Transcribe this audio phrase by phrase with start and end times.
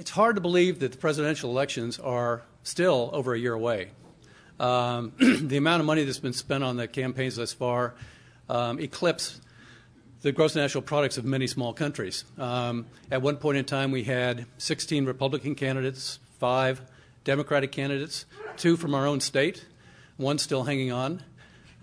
[0.00, 3.90] It's hard to believe that the presidential elections are still over a year away.
[4.58, 7.92] Um, the amount of money that's been spent on the campaigns thus far
[8.48, 9.42] um, eclipse
[10.22, 12.24] the gross national products of many small countries.
[12.38, 16.80] Um, at one point in time, we had 16 Republican candidates, five
[17.24, 18.24] Democratic candidates,
[18.56, 19.66] two from our own state,
[20.16, 21.22] one still hanging on.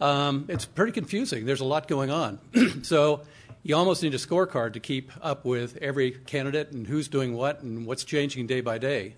[0.01, 1.45] Um, it's pretty confusing.
[1.45, 2.39] There's a lot going on.
[2.81, 3.21] so
[3.67, 7.61] you almost need a scorecard to keep up with every candidate and who's doing what
[7.63, 9.13] and what's changing day by day.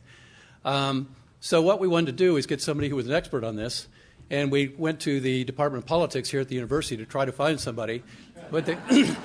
[0.65, 3.57] Um, so what we wanted to do is get somebody who was an expert on
[3.57, 3.87] this,
[4.31, 7.31] and we went to the Department of Politics here at the university to try to
[7.31, 8.01] find somebody,
[8.49, 8.75] but they,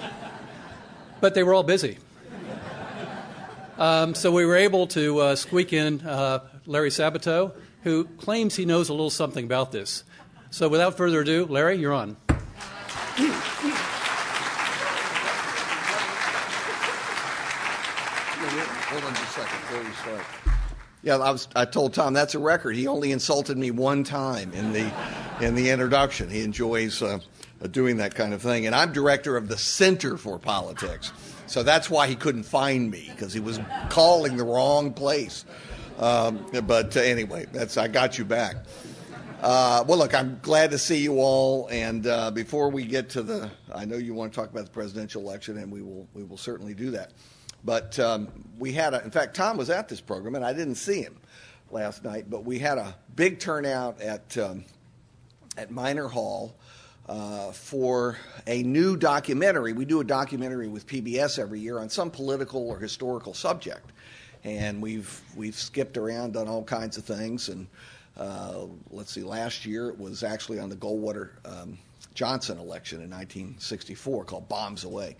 [1.22, 1.96] but they were all busy.
[3.78, 8.66] Um, so we were able to uh, squeak in uh, Larry Sabato, who claims he
[8.66, 10.04] knows a little something about this.
[10.50, 12.18] So without further ado, Larry, you're on.
[18.94, 19.42] Hold on just a
[21.02, 21.48] Yeah, I was.
[21.54, 22.76] I told Tom that's a record.
[22.76, 24.90] He only insulted me one time in the
[25.40, 26.30] in the introduction.
[26.30, 27.18] He enjoys uh,
[27.70, 31.12] doing that kind of thing, and I'm director of the Center for Politics,
[31.46, 35.44] so that's why he couldn't find me because he was calling the wrong place.
[35.98, 38.56] Um, but uh, anyway, that's I got you back.
[39.42, 41.68] Uh, well, look, I'm glad to see you all.
[41.70, 44.70] And uh, before we get to the, I know you want to talk about the
[44.70, 47.12] presidential election, and we will we will certainly do that.
[47.64, 50.74] But um, we had, a, in fact, Tom was at this program, and I didn't
[50.74, 51.16] see him
[51.70, 52.28] last night.
[52.28, 54.64] But we had a big turnout at um,
[55.56, 56.54] at Minor Hall
[57.08, 59.72] uh, for a new documentary.
[59.72, 63.92] We do a documentary with PBS every year on some political or historical subject,
[64.42, 67.66] and we've we've skipped around, done all kinds of things, and
[68.16, 71.78] uh, let's see, last year it was actually on the Goldwater um,
[72.14, 75.16] Johnson election in 1964 called Bombs Away.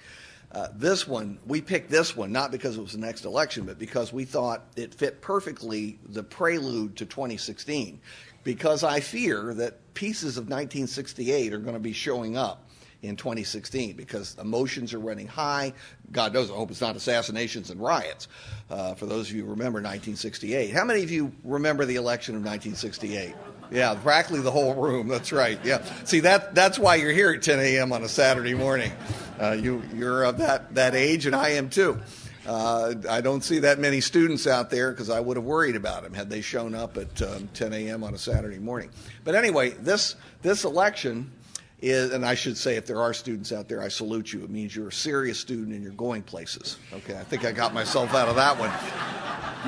[0.54, 3.76] Uh, this one, we picked this one not because it was the next election, but
[3.76, 8.00] because we thought it fit perfectly the prelude to 2016.
[8.44, 12.68] Because I fear that pieces of 1968 are going to be showing up
[13.02, 15.72] in 2016 because emotions are running high.
[16.12, 18.28] God knows, I hope it's not assassinations and riots.
[18.70, 22.36] Uh, for those of you who remember 1968, how many of you remember the election
[22.36, 23.34] of 1968?
[23.70, 25.08] Yeah, practically the whole room.
[25.08, 25.58] That's right.
[25.64, 25.82] Yeah.
[26.04, 27.92] See, that that's why you're here at 10 a.m.
[27.92, 28.92] on a Saturday morning.
[29.40, 32.00] Uh, you you're of that that age, and I am too.
[32.46, 36.02] Uh, I don't see that many students out there because I would have worried about
[36.02, 38.04] them had they shown up at um, 10 a.m.
[38.04, 38.90] on a Saturday morning.
[39.24, 41.32] But anyway, this this election
[41.80, 44.44] is, and I should say, if there are students out there, I salute you.
[44.44, 46.78] It means you're a serious student and you're going places.
[46.92, 48.70] Okay, I think I got myself out of that one.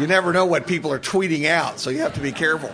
[0.01, 2.71] You never know what people are tweeting out, so you have to be careful.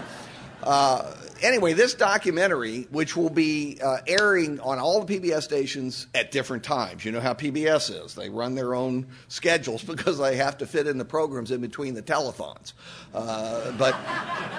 [0.62, 6.30] Uh, anyway, this documentary, which will be uh, airing on all the PBS stations at
[6.30, 7.04] different times.
[7.04, 8.14] You know how PBS is.
[8.14, 11.94] They run their own schedules because they have to fit in the programs in between
[11.94, 12.72] the telethons.
[13.14, 13.94] Uh, but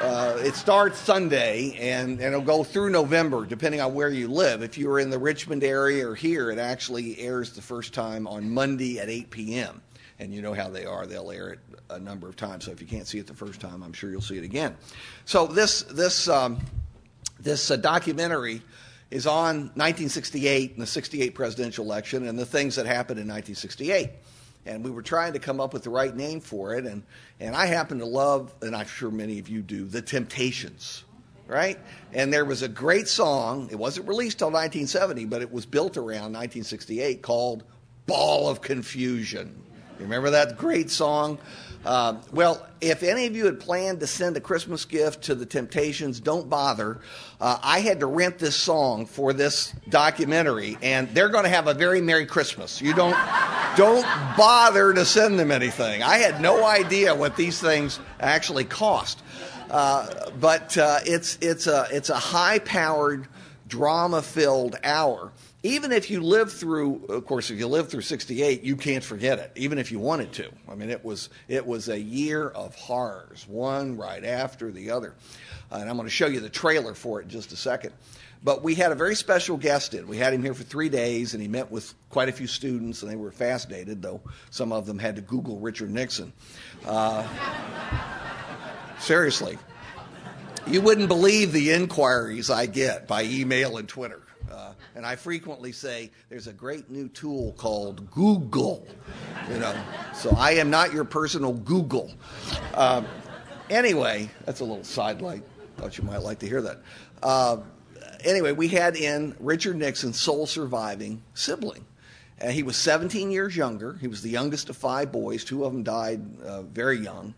[0.01, 4.61] uh, it starts Sunday and, and it'll go through November, depending on where you live.
[4.61, 8.49] If you're in the Richmond area or here, it actually airs the first time on
[8.49, 9.81] Monday at 8 p.m
[10.19, 11.05] and you know how they are.
[11.05, 11.59] They'll air it
[11.89, 12.65] a number of times.
[12.65, 14.75] So if you can't see it the first time, I'm sure you'll see it again.
[15.25, 16.59] So this this um,
[17.39, 18.61] this uh, documentary
[19.11, 24.09] is on 1968 and the 68 presidential election and the things that happened in 1968.
[24.65, 26.85] And we were trying to come up with the right name for it.
[26.85, 27.03] And,
[27.39, 31.03] and I happen to love, and I'm sure many of you do, The Temptations,
[31.47, 31.77] right?
[32.13, 33.67] And there was a great song.
[33.71, 37.65] It wasn't released till 1970, but it was built around 1968 called
[38.07, 39.62] Ball of Confusion.
[39.99, 41.37] Remember that great song?
[41.85, 45.45] Uh, well, if any of you had planned to send a Christmas gift to the
[45.45, 46.99] Temptations, don't bother.
[47.41, 51.67] Uh, I had to rent this song for this documentary, and they're going to have
[51.67, 52.81] a very Merry Christmas.
[52.81, 53.17] You don't
[53.75, 54.05] don't
[54.37, 56.03] bother to send them anything.
[56.03, 59.21] I had no idea what these things actually cost,
[59.69, 63.27] uh, but uh, it's it's a it's a high powered
[63.67, 68.63] drama filled hour even if you live through, of course, if you live through 68,
[68.63, 70.51] you can't forget it, even if you wanted to.
[70.69, 75.15] I mean, it was, it was a year of horrors, one right after the other.
[75.71, 77.93] Uh, and I'm going to show you the trailer for it in just a second.
[78.43, 80.05] But we had a very special guest in.
[80.05, 83.01] We had him here for three days, and he met with quite a few students,
[83.01, 84.19] and they were fascinated, though
[84.49, 86.33] some of them had to Google Richard Nixon.
[86.85, 87.25] Uh,
[88.99, 89.57] seriously.
[90.67, 94.22] You wouldn't believe the inquiries I get by email and Twitter.
[94.95, 98.87] And I frequently say there's a great new tool called Google.
[99.49, 99.75] You know,
[100.13, 102.11] so I am not your personal Google.
[102.75, 103.07] Um,
[103.69, 105.43] anyway, that's a little sidelight.
[105.77, 106.77] Thought you might like to hear that.
[107.23, 107.57] Uh,
[108.23, 111.85] anyway, we had in Richard Nixon's sole surviving sibling.
[112.39, 113.93] And he was 17 years younger.
[114.01, 115.43] He was the youngest of five boys.
[115.43, 117.33] Two of them died uh, very young.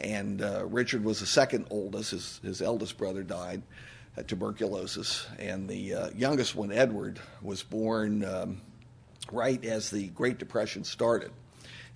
[0.00, 2.12] And uh, Richard was the second oldest.
[2.12, 3.62] His, his eldest brother died
[4.22, 5.26] tuberculosis.
[5.38, 8.60] And the uh, youngest one, Edward, was born um,
[9.32, 11.30] right as the Great Depression started.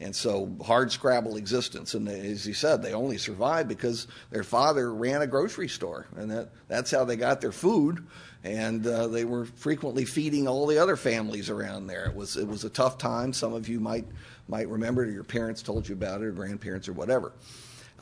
[0.01, 1.95] And so, hard scrabble existence.
[1.95, 6.09] And as he said, they only survived because their father ran a grocery store.
[6.17, 8.05] And that, that's how they got their food.
[8.43, 12.07] And uh, they were frequently feeding all the other families around there.
[12.07, 13.33] It was, it was a tough time.
[13.33, 14.07] Some of you might,
[14.49, 17.33] might remember it, or your parents told you about it, or grandparents, or whatever.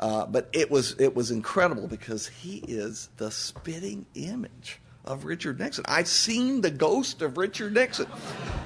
[0.01, 5.61] Uh, but it was, it was incredible because he is the spitting image of Richard
[5.61, 5.85] Nixon.
[5.87, 8.07] I've seen the ghost of Richard Nixon.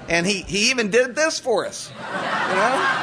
[0.09, 1.91] And he, he even did this for us.
[1.91, 3.01] You know?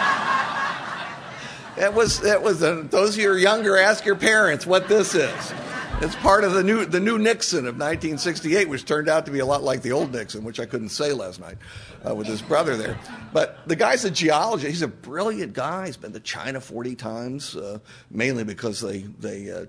[1.77, 4.87] It was, it was a, those of you who are younger, ask your parents what
[4.87, 5.53] this is.
[6.03, 9.37] It's part of the new, the new Nixon of 1968, which turned out to be
[9.37, 11.57] a lot like the old Nixon, which I couldn't say last night
[12.03, 12.97] uh, with his brother there.
[13.31, 14.67] But the guy's a geologist.
[14.67, 15.85] He's a brilliant guy.
[15.85, 17.77] He's been to China 40 times, uh,
[18.09, 19.67] mainly because they, they uh,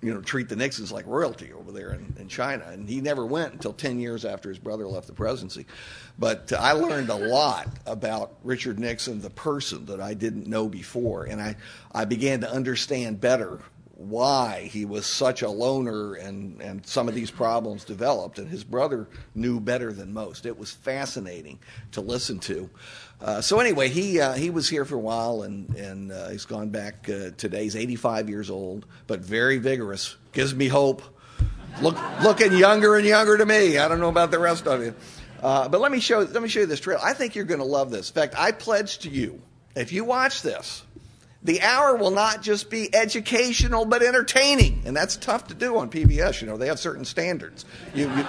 [0.00, 2.64] you know, treat the Nixons like royalty over there in, in, China.
[2.68, 5.66] And he never went until 10 years after his brother left the presidency.
[6.16, 11.24] But I learned a lot about Richard Nixon, the person that I didn't know before.
[11.24, 11.56] And I,
[11.90, 13.58] I began to understand better
[14.08, 18.38] why he was such a loner and, and some of these problems developed.
[18.38, 20.46] And his brother knew better than most.
[20.46, 21.58] It was fascinating
[21.92, 22.70] to listen to.
[23.20, 26.44] Uh, so anyway, he uh, he was here for a while, and and uh, he's
[26.44, 27.62] gone back uh, today.
[27.62, 30.16] He's 85 years old, but very vigorous.
[30.32, 31.02] Gives me hope.
[31.80, 33.78] Look, looking younger and younger to me.
[33.78, 34.94] I don't know about the rest of you,
[35.40, 36.98] uh, but let me show let me show you this trail.
[37.02, 38.10] I think you're going to love this.
[38.10, 39.40] In fact, I pledge to you,
[39.76, 40.82] if you watch this,
[41.44, 45.90] the hour will not just be educational but entertaining, and that's tough to do on
[45.90, 46.40] PBS.
[46.40, 47.64] You know, they have certain standards.
[47.94, 48.24] You you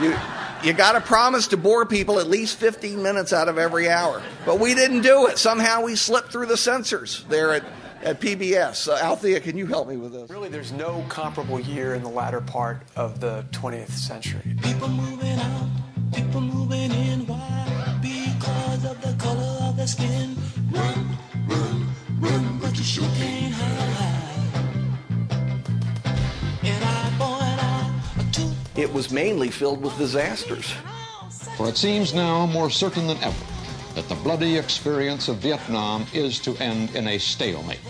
[0.00, 0.16] you,
[0.64, 4.22] you got to promise to bore people at least 15 minutes out of every hour,
[4.44, 5.38] but we didn't do it.
[5.38, 7.64] Somehow we slipped through the censors there at.
[8.04, 8.88] At PBS.
[8.88, 10.28] Uh, Althea, can you help me with this?
[10.28, 14.56] Really, there's no comparable year in the latter part of the 20th century.
[14.60, 15.68] People moving out,
[16.12, 17.24] people moving in.
[17.28, 17.98] Why?
[18.02, 20.36] Because of the color of the skin.
[20.72, 21.16] Run,
[21.46, 21.86] run,
[22.22, 24.54] run, but you sure can't hide.
[26.62, 30.72] An eye for an eye, a tooth It was mainly filled with disasters.
[31.56, 33.44] For it seems now more certain than ever
[33.94, 37.80] that the bloody experience of Vietnam is to end in a stalemate.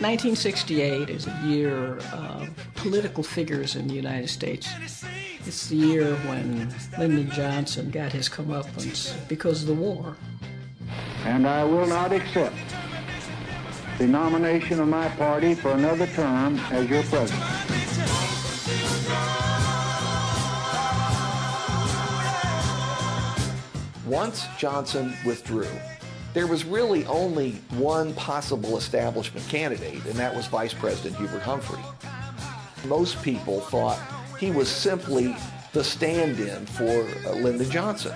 [0.00, 4.68] 1968 is a year of political figures in the United States.
[5.46, 10.16] It's the year when Lyndon Johnson got his comeuppance because of the war.
[11.24, 12.54] and I will not accept
[13.98, 17.44] the nomination of my party for another term as your president.
[24.04, 25.68] Once Johnson withdrew,
[26.32, 31.82] there was really only one possible establishment candidate, and that was Vice President Hubert Humphrey.
[32.86, 34.00] Most people thought
[34.40, 35.36] he was simply
[35.72, 38.14] the stand in for uh, Lyndon Johnson.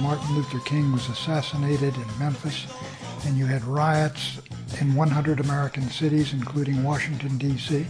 [0.00, 2.66] Martin Luther King was assassinated in Memphis,
[3.24, 4.40] and you had riots
[4.80, 7.86] in 100 American cities, including Washington, D.C.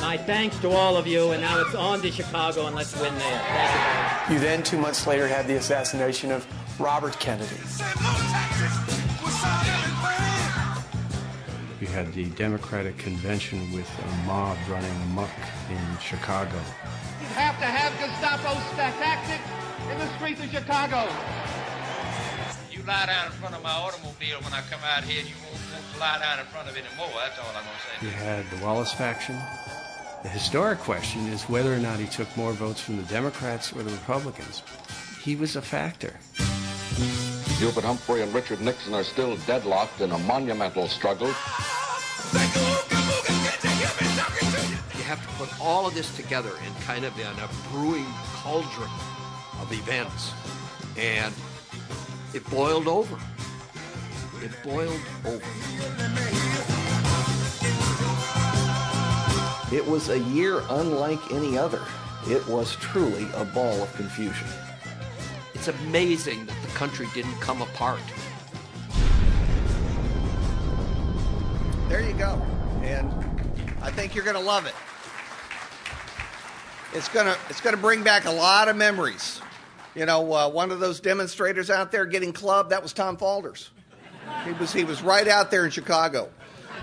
[0.00, 3.14] My thanks to all of you, and now it's on to Chicago, and let's win
[3.18, 3.38] there.
[3.38, 4.34] Thank you.
[4.34, 6.46] You then, two months later, had the assassination of
[6.80, 7.56] Robert Kennedy.
[11.80, 15.30] You had the Democratic convention with a mob running amok
[15.70, 16.56] in Chicago.
[17.20, 19.44] You have to have Gestapo tactics
[19.90, 21.08] in the streets of Chicago.
[22.82, 25.54] You lie down in front of my automobile when I come out here, you won't,
[25.72, 27.14] won't lie down in front of it anymore.
[27.14, 28.06] That's all I'm going to say.
[28.06, 29.36] You had the Wallace faction.
[30.24, 33.84] The historic question is whether or not he took more votes from the Democrats or
[33.84, 34.64] the Republicans.
[35.22, 36.18] He was a factor.
[37.60, 41.28] Hubert Humphrey and Richard Nixon are still deadlocked in a monumental struggle.
[41.28, 41.34] You
[45.06, 48.12] have to put all of this together in kind of in a brewing
[48.42, 48.90] cauldron
[49.60, 50.32] of events.
[50.96, 51.32] And
[52.34, 53.18] it boiled over.
[54.42, 55.42] It boiled over.
[59.74, 61.82] It was a year unlike any other.
[62.28, 64.46] It was truly a ball of confusion.
[65.54, 68.00] It's amazing that the country didn't come apart.
[71.88, 72.40] There you go.
[72.82, 73.12] And
[73.82, 74.74] I think you're going to love it.
[76.94, 79.40] It's going to it's going to bring back a lot of memories.
[79.94, 83.68] You know, uh, one of those demonstrators out there getting clubbed, that was Tom Falders.
[84.44, 86.30] He was he was right out there in Chicago.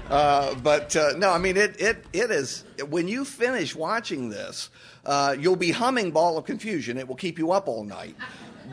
[0.10, 4.70] Uh, but uh, no, I mean it, it it is when you finish watching this,
[5.06, 8.16] uh, you'll be humming "Ball of Confusion." It will keep you up all night.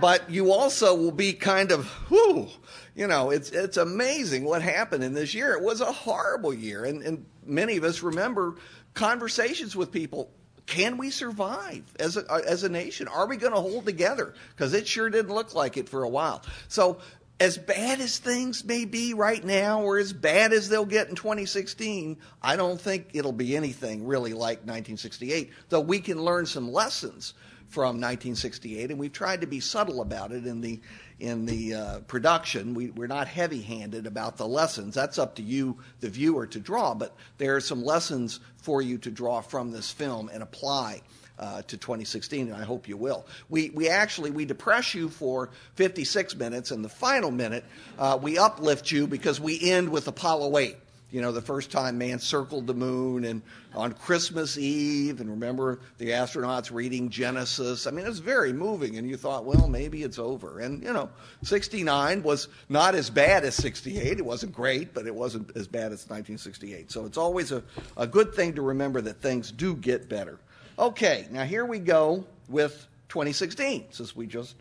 [0.00, 2.48] but you also will be kind of, whoo,
[2.94, 5.52] you know, it's it's amazing what happened in this year.
[5.52, 8.56] It was a horrible year, and, and many of us remember
[8.94, 10.30] conversations with people.
[10.66, 13.08] Can we survive as a, uh, as a nation?
[13.08, 14.34] Are we going to hold together?
[14.50, 16.42] Because it sure didn't look like it for a while.
[16.68, 16.98] So
[17.38, 21.14] as bad as things may be right now, or as bad as they'll get in
[21.14, 26.72] 2016, I don't think it'll be anything really like 1968, though we can learn some
[26.72, 27.34] lessons
[27.68, 30.80] from 1968, and we've tried to be subtle about it in the
[31.18, 32.74] in the uh, production.
[32.74, 34.94] We, we're not heavy-handed about the lessons.
[34.94, 36.94] That's up to you, the viewer, to draw.
[36.94, 41.02] But there are some lessons for you to draw from this film and apply
[41.38, 43.26] uh, to 2016, and I hope you will.
[43.48, 47.64] We, we actually we depress you for 56 minutes, and the final minute
[47.98, 50.76] uh, we uplift you because we end with Apollo 8.
[51.10, 53.40] You know, the first time man circled the moon, and
[53.74, 57.86] on Christmas Eve, and remember the astronauts reading Genesis.
[57.86, 60.58] I mean, it was very moving, and you thought, well, maybe it's over.
[60.58, 61.08] And, you know,
[61.42, 64.18] 69 was not as bad as 68.
[64.18, 66.90] It wasn't great, but it wasn't as bad as 1968.
[66.90, 67.62] So it's always a,
[67.96, 70.40] a good thing to remember that things do get better.
[70.76, 74.56] Okay, now here we go with 2016, since we just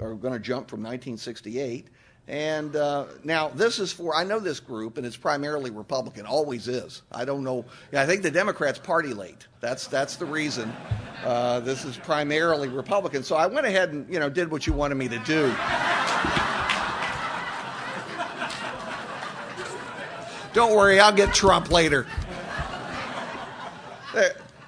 [0.00, 1.88] are going to jump from 1968.
[2.32, 6.66] And uh, now this is for, I know this group, and it's primarily Republican, always
[6.66, 7.02] is.
[7.12, 9.46] I don't know, I think the Democrats party late.
[9.60, 10.72] That's, that's the reason.
[11.26, 13.22] Uh, this is primarily Republican.
[13.22, 15.54] So I went ahead and, you know, did what you wanted me to do.
[20.54, 22.06] Don't worry, I'll get Trump later.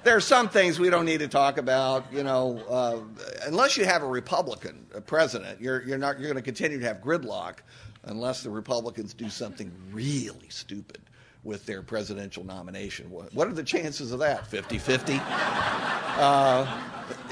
[0.05, 2.05] There, are some things we don't need to talk about.
[2.13, 2.99] You know, uh,
[3.47, 6.97] unless you have a Republican president, you're you're not you're going to continue to have
[7.01, 7.57] gridlock
[8.03, 10.99] unless the Republicans do something really stupid
[11.43, 13.09] with their presidential nomination.
[13.09, 14.45] What, what are the chances of that?
[14.45, 15.19] 50 50?
[15.23, 16.81] Uh,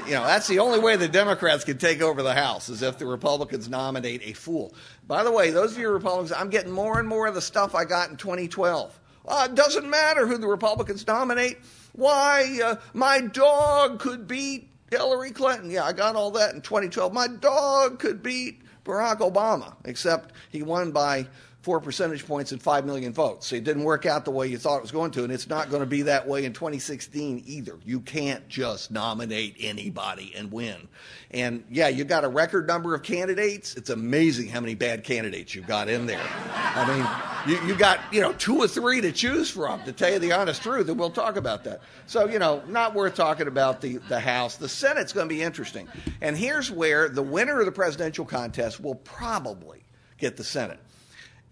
[0.06, 2.98] you know, that's the only way the Democrats can take over the House is if
[2.98, 4.74] the Republicans nominate a fool.
[5.06, 7.74] By the way, those of you Republicans, I'm getting more and more of the stuff
[7.74, 9.00] I got in 2012.
[9.26, 11.58] Uh, it doesn't matter who the Republicans nominate.
[11.96, 15.70] Why, uh, my dog could beat Hillary Clinton.
[15.70, 17.12] Yeah, I got all that in 2012.
[17.12, 21.28] My dog could beat Barack Obama, except he won by
[21.64, 23.46] four percentage points and five million votes.
[23.46, 25.48] So it didn't work out the way you thought it was going to, and it's
[25.48, 27.78] not going to be that way in 2016 either.
[27.86, 30.88] You can't just nominate anybody and win.
[31.30, 33.76] And yeah, you got a record number of candidates.
[33.76, 36.22] It's amazing how many bad candidates you've got in there.
[36.52, 39.82] I mean, you, you got you know two or three to choose from.
[39.84, 41.80] To tell you the honest truth, and we'll talk about that.
[42.06, 44.56] So you know, not worth talking about the the House.
[44.56, 45.88] The Senate's going to be interesting.
[46.20, 49.82] And here's where the winner of the presidential contest will probably
[50.18, 50.78] get the Senate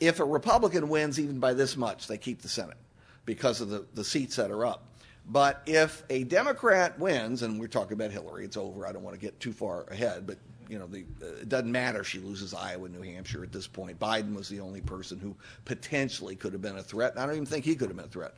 [0.00, 2.76] if a Republican wins even by this much, they keep the Senate
[3.24, 4.84] because of the, the seats that are up.
[5.28, 8.86] But if a Democrat wins, and we're talking about Hillary, it's over.
[8.86, 11.70] I don't want to get too far ahead, but you know, the, uh, it doesn't
[11.70, 13.98] matter if she loses Iowa, New Hampshire at this point.
[14.00, 17.12] Biden was the only person who potentially could have been a threat.
[17.18, 18.34] I don't even think he could have been a threat.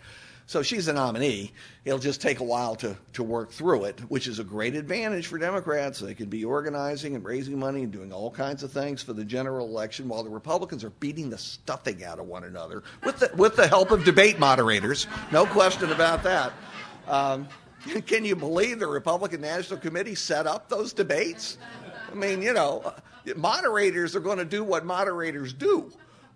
[0.47, 1.53] So she's a nominee.
[1.87, 5.27] It'll just take a while to, to work through it, which is a great advantage
[5.27, 6.01] for Democrats.
[6.01, 9.25] They can be organizing and raising money and doing all kinds of things for the
[9.25, 13.31] general election while the Republicans are beating the stuffing out of one another with the,
[13.37, 15.07] with the help of debate moderators.
[15.33, 16.53] No question about that.
[17.09, 17.49] Um,
[18.07, 21.57] can you believe the Republican National Committee set up those debates?
[22.11, 22.93] I mean, you know,
[23.35, 25.91] moderators are going to do what moderators do.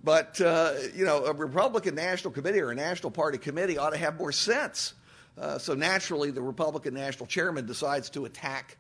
[0.09, 3.99] But, uh, you know, a Republican National Committee or a National Party committee ought to
[3.99, 4.95] have more sense.
[5.37, 8.79] Uh, so naturally, the Republican National Chairman decides to attack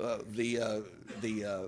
[0.00, 0.80] uh, the, uh,
[1.20, 1.66] the uh, uh,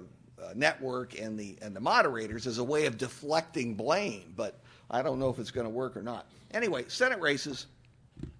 [0.54, 4.32] network and the, and the moderators as a way of deflecting blame.
[4.38, 4.58] But
[4.90, 6.24] I don't know if it's going to work or not.
[6.54, 7.66] Anyway, Senate races.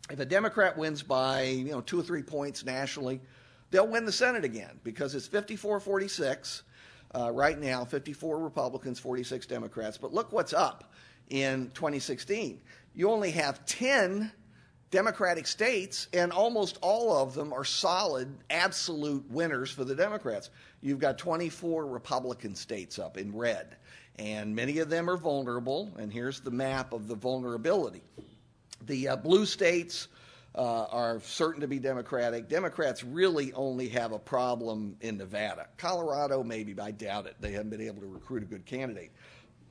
[0.08, 3.20] If a Democrat wins by you know two or three points nationally,
[3.70, 6.62] they'll win the Senate again because it's 54 46
[7.14, 9.98] uh, right now 54 Republicans, 46 Democrats.
[9.98, 10.92] But look what's up
[11.30, 12.60] in 2016.
[12.94, 14.30] You only have 10
[14.90, 20.50] Democratic states, and almost all of them are solid, absolute winners for the Democrats.
[20.82, 23.76] You've got 24 Republican states up in red,
[24.16, 25.92] and many of them are vulnerable.
[25.98, 28.02] And here's the map of the vulnerability.
[28.86, 30.08] The uh, blue states
[30.54, 32.48] uh, are certain to be Democratic.
[32.48, 35.66] Democrats really only have a problem in Nevada.
[35.76, 37.34] Colorado, maybe, but I doubt it.
[37.40, 39.10] They haven't been able to recruit a good candidate.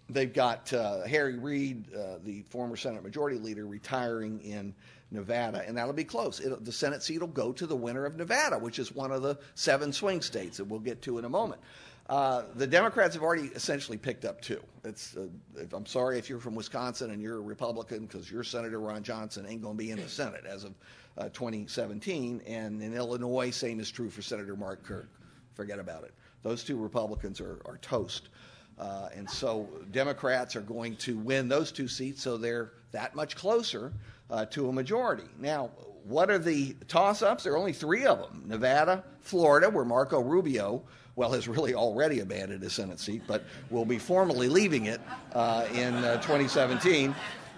[0.09, 4.75] They've got uh, Harry Reid, uh, the former Senate Majority Leader, retiring in
[5.11, 6.41] Nevada, and that'll be close.
[6.41, 9.21] It'll, the Senate seat will go to the winner of Nevada, which is one of
[9.21, 11.61] the seven swing states that we'll get to in a moment.
[12.09, 14.61] Uh, the Democrats have already essentially picked up two.
[14.83, 15.27] It's, uh,
[15.73, 19.45] I'm sorry if you're from Wisconsin and you're a Republican because your Senator Ron Johnson
[19.47, 20.73] ain't going to be in the Senate as of
[21.17, 22.41] uh, 2017.
[22.45, 25.09] And in Illinois, same is true for Senator Mark Kirk.
[25.53, 26.13] Forget about it.
[26.41, 28.29] Those two Republicans are, are toast.
[28.77, 33.35] Uh, and so Democrats are going to win those two seats, so they're that much
[33.35, 33.93] closer
[34.29, 35.23] uh, to a majority.
[35.39, 35.71] Now,
[36.03, 37.43] what are the toss ups?
[37.43, 40.83] There are only three of them Nevada, Florida, where Marco Rubio,
[41.15, 44.99] well, has really already abandoned his Senate seat, but will be formally leaving it
[45.33, 47.13] uh, in uh, 2017.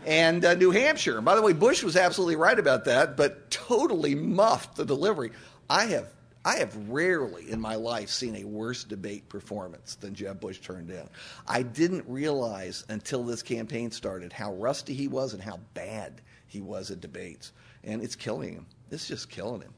[0.06, 1.22] And uh, New Hampshire.
[1.22, 5.32] By the way, Bush was absolutely right about that, but totally muffed the delivery.
[5.70, 6.10] I have
[6.46, 10.92] I have rarely in my life seen a worse debate performance than Jeb Bush turned
[10.92, 11.10] in.
[11.48, 16.62] I didn't realize until this campaign started how rusty he was and how bad he
[16.62, 17.52] was at debates.
[17.84, 18.68] And it's killing him.
[18.92, 19.74] It's just killing him.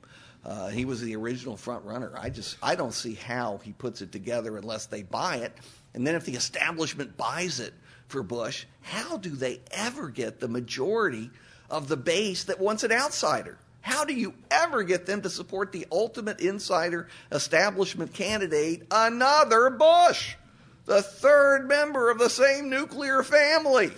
[0.47, 2.13] Uh, he was the original front runner.
[2.17, 5.53] I just I don't see how he puts it together unless they buy it.
[5.93, 7.73] And then if the establishment buys it
[8.07, 11.29] for Bush, how do they ever get the majority
[11.69, 13.57] of the base that wants an outsider?
[13.81, 20.35] How do you ever get them to support the ultimate insider establishment candidate, another Bush,
[20.85, 23.91] the third member of the same nuclear family?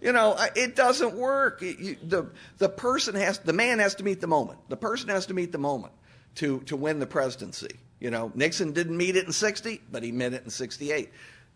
[0.00, 1.62] You know, it doesn't work.
[1.62, 4.58] It, you, the the person has the man has to meet the moment.
[4.68, 5.92] The person has to meet the moment
[6.36, 7.76] to to win the presidency.
[8.00, 11.10] You know, Nixon didn't meet it in '60, but he met it in '68.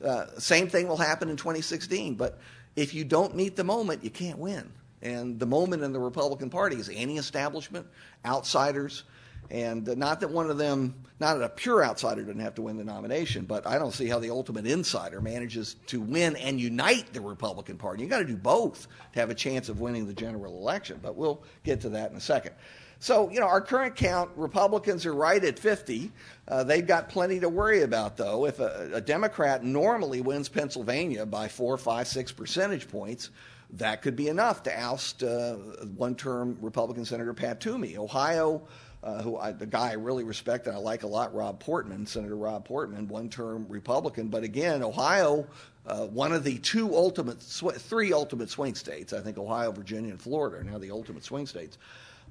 [0.05, 2.17] Uh, same thing will happen in 2016.
[2.17, 2.39] But
[2.77, 4.71] if you don't meet the moment, you can't win.
[5.01, 7.87] And the moment in the Republican Party is any establishment,
[8.25, 9.05] outsiders,
[9.51, 12.85] and not that one of them, not a pure outsider, doesn't have to win the
[12.85, 17.21] nomination, but I don't see how the ultimate insider manages to win and unite the
[17.21, 18.03] Republican Party.
[18.03, 21.17] You've got to do both to have a chance of winning the general election, but
[21.17, 22.55] we'll get to that in a second.
[23.01, 26.11] So, you know, our current count, Republicans are right at 50.
[26.49, 28.47] Uh, they've got plenty to worry about, though.
[28.47, 33.29] If a, a Democrat normally wins Pennsylvania by four, five, six percentage points,
[33.75, 35.55] that could be enough to oust uh,
[35.97, 37.99] one term Republican Senator Pat Toomey.
[37.99, 38.63] Ohio,
[39.05, 42.07] uh, who I, the guy I really respect and I like a lot, Rob Portman,
[42.07, 44.29] Senator Rob Portman, one term Republican.
[44.29, 45.47] But again, Ohio,
[45.87, 50.11] uh, one of the two ultimate, sw- three ultimate swing states, I think Ohio, Virginia,
[50.11, 51.77] and Florida are now the ultimate swing states.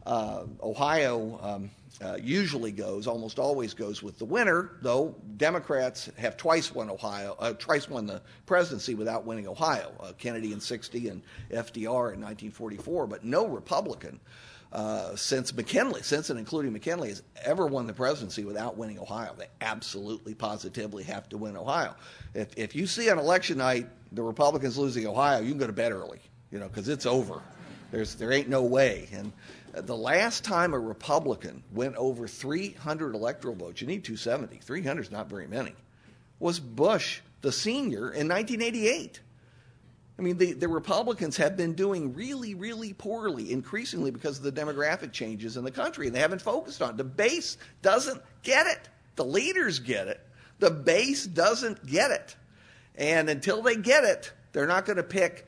[0.08, 1.72] Uh, Ohio um,
[2.03, 7.38] uh, usually goes, almost always goes with the winner, though Democrats have twice won Ohio,
[7.40, 9.94] uh, twice won the presidency without winning Ohio.
[10.00, 14.20] Uh, Kennedy in 60 and FDR in 1944, but no Republican
[14.74, 19.36] uh, since McKinley, since and including McKinley, has ever won the presidency without winning Ohio.
[19.38, 21.96] They absolutely, positively have to win Ohio.
[22.33, 25.74] If, if you see on election night the Republicans losing Ohio, you can go to
[25.74, 26.20] bed early,
[26.51, 27.44] you know, because it's over.
[27.92, 29.07] There's, there ain't no way.
[29.14, 29.31] And
[29.86, 34.57] the last time a Republican went over 300 electoral votes, you need 270.
[34.57, 35.75] 300 is not very many.
[36.40, 39.20] Was Bush the senior in 1988?
[40.18, 44.52] I mean, the, the Republicans have been doing really, really poorly, increasingly because of the
[44.52, 46.98] demographic changes in the country, and they haven't focused on it.
[46.98, 48.90] The base doesn't get it.
[49.16, 50.20] The leaders get it.
[50.60, 52.36] The base doesn't get it.
[52.96, 55.48] And until they get it, they're not going to pick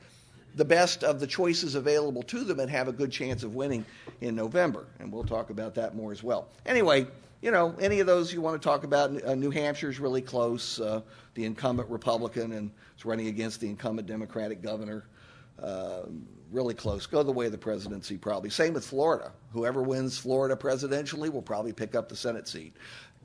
[0.56, 3.84] the best of the choices available to them and have a good chance of winning
[4.20, 4.86] in November.
[4.98, 6.48] And we'll talk about that more as well.
[6.64, 7.06] Anyway,
[7.42, 10.80] you know, any of those you want to talk about, uh, New Hampshire's really close.
[10.80, 11.02] Uh,
[11.34, 15.04] the incumbent Republican and is running against the incumbent Democratic governor.
[15.62, 16.02] Uh,
[16.50, 17.06] really close.
[17.06, 18.50] Go the way of the presidency, probably.
[18.50, 19.32] Same with Florida.
[19.52, 22.74] Whoever wins Florida presidentially will probably pick up the Senate seat.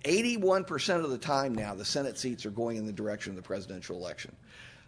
[0.04, 3.42] 81% of the time now, the Senate seats are going in the direction of the
[3.42, 4.36] presidential election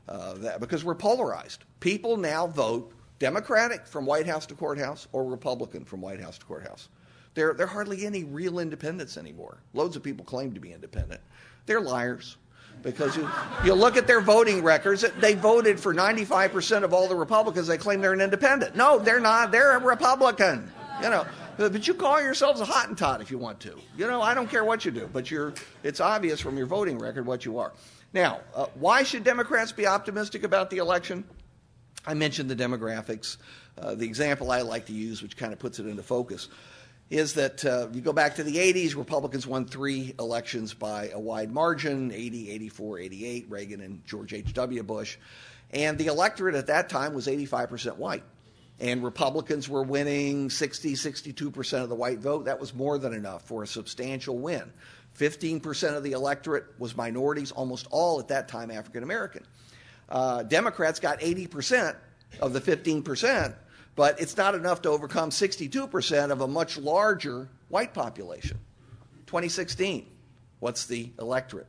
[0.09, 1.63] uh, that, because we're polarized.
[1.79, 6.45] People now vote Democratic from White House to courthouse or Republican from White House to
[6.45, 6.89] courthouse.
[7.35, 9.57] There, there are hardly any real independents anymore.
[9.73, 11.21] Loads of people claim to be independent.
[11.65, 12.37] They're liars
[12.81, 13.29] because you,
[13.63, 17.67] you look at their voting records, they voted for 95% of all the Republicans.
[17.67, 18.75] They claim they're an independent.
[18.75, 19.51] No, they're not.
[19.51, 20.71] They're a Republican.
[21.01, 21.25] You know,
[21.57, 23.79] but you call yourselves a Hottentot if you want to.
[23.97, 26.99] You know, I don't care what you do, but you're, it's obvious from your voting
[26.99, 27.73] record what you are.
[28.13, 31.23] Now, uh, why should Democrats be optimistic about the election?
[32.05, 33.37] I mentioned the demographics.
[33.77, 36.49] Uh, the example I like to use, which kind of puts it into focus,
[37.13, 41.19] is that uh, you go back to the 80s, Republicans won three elections by a
[41.19, 44.81] wide margin 80, 84, 88, Reagan and George H.W.
[44.81, 45.17] Bush.
[45.69, 48.23] And the electorate at that time was 85% white.
[48.79, 52.45] And Republicans were winning 60, 62% of the white vote.
[52.45, 54.73] That was more than enough for a substantial win.
[55.19, 59.45] 15% of the electorate was minorities, almost all at that time African American.
[60.09, 61.95] Uh, Democrats got 80%
[62.41, 63.53] of the 15%,
[63.95, 68.59] but it's not enough to overcome 62% of a much larger white population.
[69.27, 70.07] 2016,
[70.59, 71.67] what's the electorate?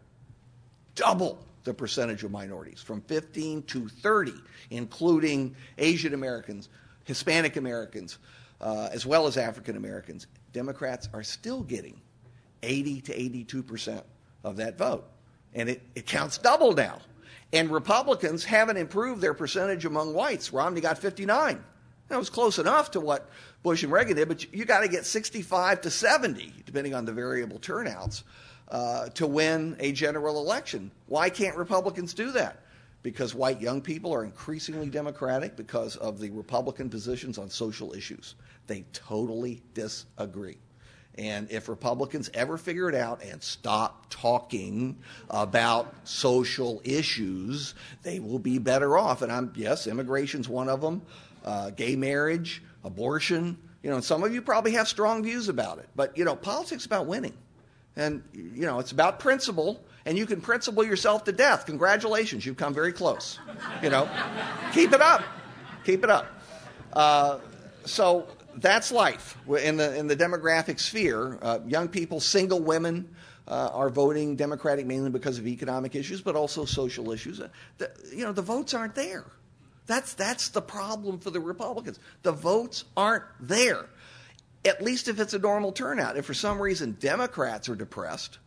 [0.94, 4.32] Double the percentage of minorities from 15 to 30,
[4.70, 6.68] including Asian Americans,
[7.04, 8.18] Hispanic Americans,
[8.60, 10.26] uh, as well as African Americans.
[10.52, 12.00] Democrats are still getting
[12.62, 14.04] 80 to 82 percent
[14.44, 15.04] of that vote.
[15.54, 16.98] and it, it counts double now.
[17.52, 20.52] And Republicans haven't improved their percentage among whites.
[20.52, 21.62] Romney got 59.
[22.08, 23.30] That was close enough to what
[23.62, 27.12] Bush and Reagan did, but you, got to get 65 to 70, depending on the
[27.12, 28.24] variable turnouts,
[28.68, 30.90] uh, to win a general election.
[31.06, 32.60] Why can't Republicans do that?
[33.02, 38.34] Because white young people are increasingly Democratic because of the Republican positions on social issues.
[38.66, 40.58] They totally disagree.
[41.16, 44.98] And if Republicans ever figure it out and stop talking
[45.30, 49.22] about social issues, they will be better off.
[49.22, 51.02] And I'm yes, immigration's one of them,
[51.44, 53.58] uh, gay marriage, abortion.
[53.82, 55.88] You know, and some of you probably have strong views about it.
[55.94, 57.34] But you know, politics about winning,
[57.96, 59.84] and you know, it's about principle.
[60.06, 61.64] And you can principle yourself to death.
[61.64, 63.38] Congratulations, you've come very close.
[63.82, 64.08] You know,
[64.72, 65.22] keep it up,
[65.84, 66.26] keep it up.
[66.92, 67.38] Uh,
[67.86, 68.26] so
[68.56, 71.38] that's life in the in the demographic sphere.
[71.40, 73.08] Uh, young people, single women.
[73.46, 77.40] Uh, are voting Democratic mainly because of economic issues, but also social issues.
[77.40, 79.26] Uh, the, you know, the votes aren't there.
[79.86, 81.98] That's that's the problem for the Republicans.
[82.22, 83.86] The votes aren't there.
[84.64, 86.16] At least if it's a normal turnout.
[86.16, 88.38] If for some reason Democrats are depressed,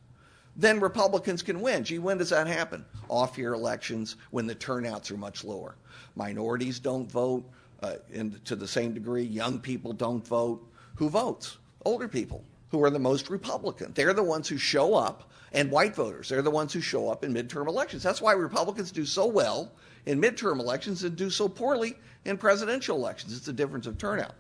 [0.55, 1.83] then Republicans can win.
[1.83, 2.83] Gee, when does that happen?
[3.07, 5.75] Off year elections when the turnouts are much lower.
[6.15, 7.47] Minorities don't vote
[7.83, 9.23] uh, in, to the same degree.
[9.23, 10.67] Young people don't vote.
[10.95, 11.57] Who votes?
[11.85, 13.91] Older people who are the most Republican.
[13.93, 16.29] They're the ones who show up, and white voters.
[16.29, 18.03] They're the ones who show up in midterm elections.
[18.03, 19.71] That's why Republicans do so well
[20.05, 23.35] in midterm elections and do so poorly in presidential elections.
[23.35, 24.35] It's a difference of turnout.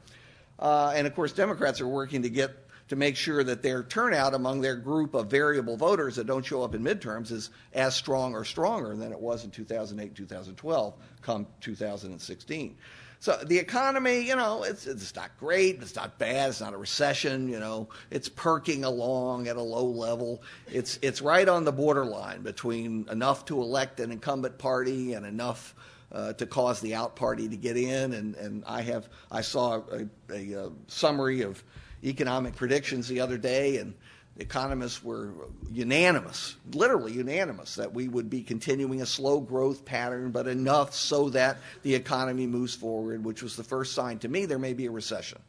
[0.59, 4.33] Uh, and of course, Democrats are working to get to make sure that their turnout
[4.33, 8.33] among their group of variable voters that don't show up in midterms is as strong
[8.33, 12.77] or stronger than it was in 2008 2012 come 2016.
[13.19, 16.77] So the economy, you know, it's, it's not great, it's not bad, it's not a
[16.77, 20.43] recession, you know, it's perking along at a low level.
[20.71, 25.73] It's, it's right on the borderline between enough to elect an incumbent party and enough
[26.11, 28.13] uh, to cause the out party to get in.
[28.13, 31.63] And, and I have I saw a, a, a summary of
[32.03, 33.93] economic predictions the other day, and
[34.39, 35.31] economists were
[35.71, 41.29] unanimous, literally unanimous, that we would be continuing a slow growth pattern, but enough so
[41.29, 44.85] that the economy moves forward, which was the first sign to me there may be
[44.85, 45.39] a recession.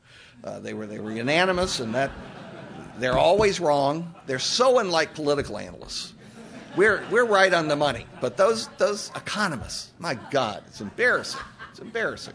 [0.44, 2.10] Uh, they were they were unanimous, and that
[2.98, 4.14] they're always wrong.
[4.26, 6.14] They're so unlike political analysts.
[6.76, 11.40] We're we're right on the money, but those those economists, my God, it's embarrassing.
[11.70, 12.34] It's embarrassing.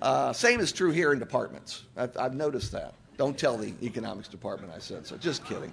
[0.00, 1.84] Uh, same is true here in departments.
[1.96, 2.94] I've, I've noticed that.
[3.16, 5.16] Don't tell the economics department I said so.
[5.16, 5.72] Just kidding.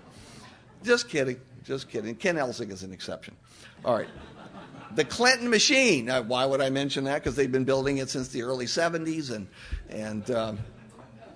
[0.84, 1.40] Just kidding.
[1.64, 2.16] Just kidding.
[2.16, 3.36] Ken Elzinga is an exception.
[3.84, 4.08] All right.
[4.96, 6.10] The Clinton machine.
[6.10, 7.16] Uh, why would I mention that?
[7.16, 9.48] Because they've been building it since the early 70s, and,
[9.90, 10.60] and um,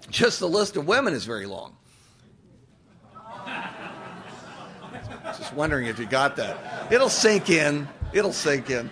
[0.10, 1.76] just the list of women is very long.
[5.38, 6.92] Just wondering if you got that.
[6.92, 7.88] It'll sink in.
[8.14, 8.90] It'll sink in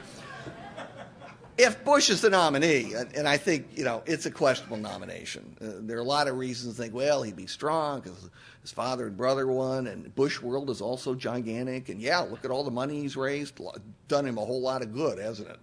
[1.57, 5.85] if Bush is the nominee, and I think you know it's a questionable nomination, uh,
[5.85, 8.29] there are a lot of reasons to think, well, he'd be strong because
[8.61, 12.51] his father and brother won, and Bush World is also gigantic, and yeah, look at
[12.51, 13.59] all the money he's raised,
[14.07, 15.59] done him a whole lot of good, hasn't it?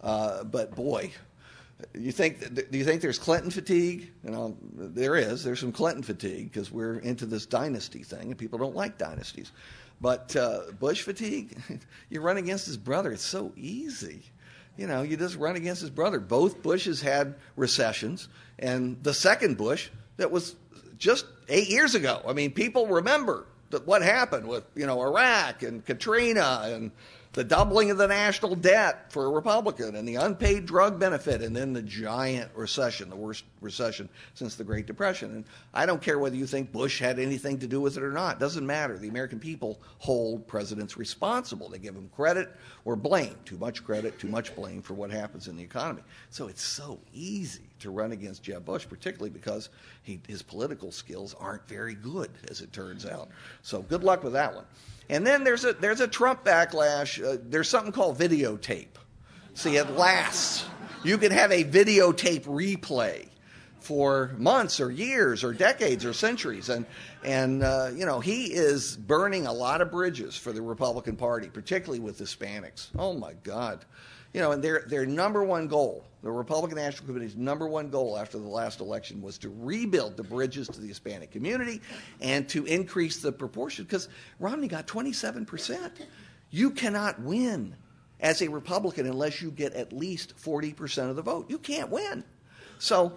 [0.00, 1.10] Uh, but boy,
[1.92, 4.10] you think do you think there's Clinton fatigue?
[4.24, 5.44] You know, there is.
[5.44, 9.52] There's some Clinton fatigue because we're into this dynasty thing, and people don't like dynasties.
[10.00, 11.58] But uh, Bush fatigue,
[12.10, 13.12] you run against his brother.
[13.12, 14.22] It's so easy
[14.76, 16.20] you know, you just run against his brother.
[16.20, 20.56] Both Bushes had recessions, and the second Bush that was
[20.98, 22.22] just eight years ago.
[22.26, 26.90] I mean, people remember that what happened with you know Iraq and Katrina and
[27.36, 31.54] the doubling of the national debt for a Republican and the unpaid drug benefit, and
[31.54, 35.30] then the giant recession, the worst recession since the Great Depression.
[35.32, 35.44] And
[35.74, 38.40] I don't care whether you think Bush had anything to do with it or not.
[38.40, 38.96] Doesn't matter.
[38.96, 41.68] The American people hold presidents responsible.
[41.68, 43.36] They give them credit or blame.
[43.44, 46.04] Too much credit, too much blame for what happens in the economy.
[46.30, 49.68] So it's so easy to run against Jeb Bush, particularly because
[50.04, 53.28] he, his political skills aren't very good, as it turns out.
[53.60, 54.64] So good luck with that one.
[55.08, 57.22] And then there's a there's a Trump backlash.
[57.24, 58.86] Uh, there's something called videotape.
[59.54, 60.66] See, it lasts.
[61.04, 63.28] You can have a videotape replay
[63.86, 66.84] for months or years or decades or centuries, and
[67.24, 71.48] and uh, you know he is burning a lot of bridges for the Republican Party,
[71.48, 72.88] particularly with Hispanics.
[72.98, 73.84] Oh my God,
[74.36, 78.18] you know, and their their number one goal, the Republican National Committee's number one goal
[78.18, 81.80] after the last election was to rebuild the bridges to the Hispanic community
[82.20, 86.06] and to increase the proportion because Romney got 27 percent.
[86.50, 87.76] You cannot win
[88.20, 91.48] as a Republican unless you get at least 40 percent of the vote.
[91.48, 92.22] You can't win.
[92.78, 93.16] So.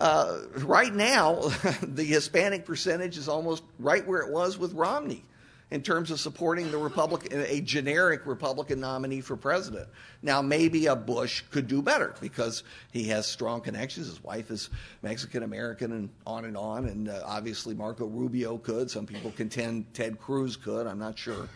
[0.00, 1.34] Uh, right now,
[1.82, 5.24] the Hispanic percentage is almost right where it was with Romney
[5.70, 9.88] in terms of supporting the Republican, a generic Republican nominee for president.
[10.22, 14.08] Now, maybe a Bush could do better because he has strong connections.
[14.08, 14.70] His wife is
[15.02, 16.86] Mexican American, and on and on.
[16.86, 18.90] And uh, obviously, Marco Rubio could.
[18.90, 20.86] Some people contend Ted Cruz could.
[20.86, 21.48] I'm not sure.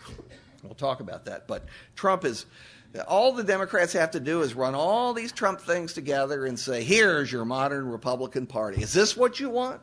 [0.62, 1.46] We'll talk about that.
[1.46, 1.64] But
[1.96, 2.46] Trump is.
[3.09, 6.85] All the Democrats have to do is run all these Trump things together and say,
[6.85, 8.81] here's your modern Republican Party.
[8.81, 9.81] Is this what you want?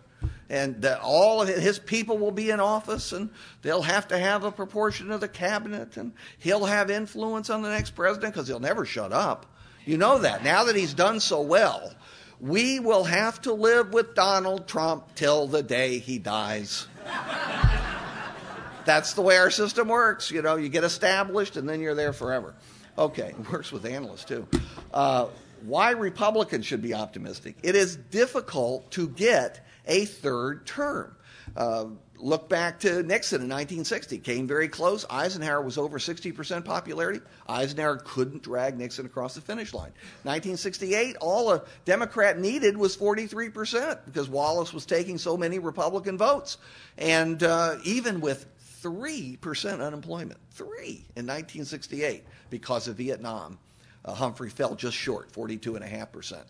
[0.50, 3.30] And that all of his people will be in office and
[3.62, 7.70] they'll have to have a proportion of the cabinet and he'll have influence on the
[7.70, 9.46] next president because he'll never shut up.
[9.86, 10.44] You know that.
[10.44, 11.94] Now that he's done so well,
[12.40, 16.88] we will have to live with Donald Trump till the day he dies.
[18.86, 20.32] That's the way our system works.
[20.32, 22.56] You know, you get established and then you're there forever.
[22.98, 24.48] Okay, it works with analysts too.
[24.94, 25.28] Uh,
[25.64, 27.56] why Republicans should be optimistic.
[27.64, 31.16] It is difficult to get a third term.
[31.56, 31.86] Uh,
[32.18, 34.20] look back to Nixon in 1960.
[34.20, 35.06] Came very close.
[35.10, 37.20] Eisenhower was over 60% popularity.
[37.50, 39.92] Eisenhower couldn't drag Nixon across the finish line.
[40.24, 46.58] 1968, all a Democrat needed was 43% because Wallace was taking so many Republican votes.
[46.98, 48.46] And uh, even with
[48.82, 53.58] 3% unemployment, three in 1968 because of Vietnam,
[54.04, 56.44] uh, Humphrey fell just short, 42.5%.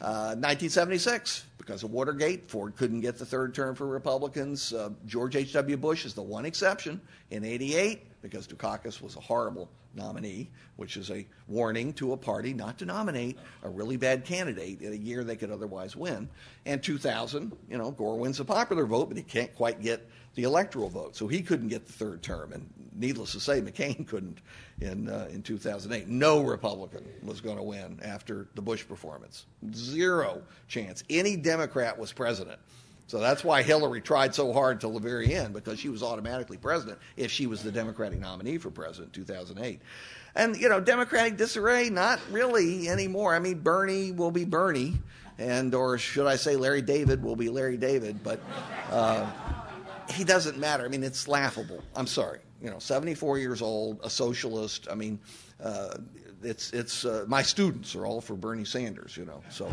[0.00, 4.72] Uh, 1976, because of Watergate, Ford couldn't get the third term for Republicans.
[4.72, 5.76] Uh, George H.W.
[5.76, 7.00] Bush is the one exception.
[7.30, 12.52] In 88, because Dukakis was a horrible nominee, which is a warning to a party
[12.52, 16.28] not to nominate a really bad candidate in a year they could otherwise win.
[16.66, 20.42] And 2000, you know, Gore wins the popular vote, but he can't quite get the
[20.42, 22.52] electoral vote, so he couldn't get the third term.
[22.52, 24.38] And needless to say, McCain couldn't
[24.80, 26.08] in uh, in 2008.
[26.08, 29.46] No Republican was going to win after the Bush performance.
[29.74, 31.02] Zero chance.
[31.10, 32.58] Any Democrat was president.
[33.06, 36.56] So that's why Hillary tried so hard till the very end because she was automatically
[36.56, 39.80] president if she was the Democratic nominee for president in 2008.
[40.36, 43.34] And you know, Democratic disarray not really anymore.
[43.34, 44.94] I mean, Bernie will be Bernie,
[45.38, 48.40] and or should I say, Larry David will be Larry David, but.
[48.90, 49.30] Uh,
[50.10, 50.84] he doesn't matter.
[50.84, 51.82] I mean, it's laughable.
[51.96, 54.88] I'm sorry you know, 74 years old, a socialist.
[54.90, 55.20] I mean,
[55.62, 55.98] uh,
[56.42, 59.42] it's it's uh, my students are all for Bernie Sanders, you know.
[59.50, 59.72] So,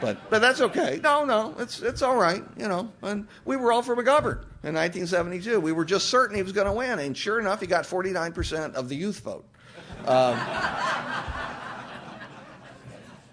[0.00, 1.00] but but that's okay.
[1.02, 2.92] No, no, it's it's all right, you know.
[3.02, 5.58] And we were all for McGovern in 1972.
[5.58, 8.32] We were just certain he was going to win, and sure enough, he got 49
[8.32, 9.44] percent of the youth vote.
[10.06, 10.38] Um,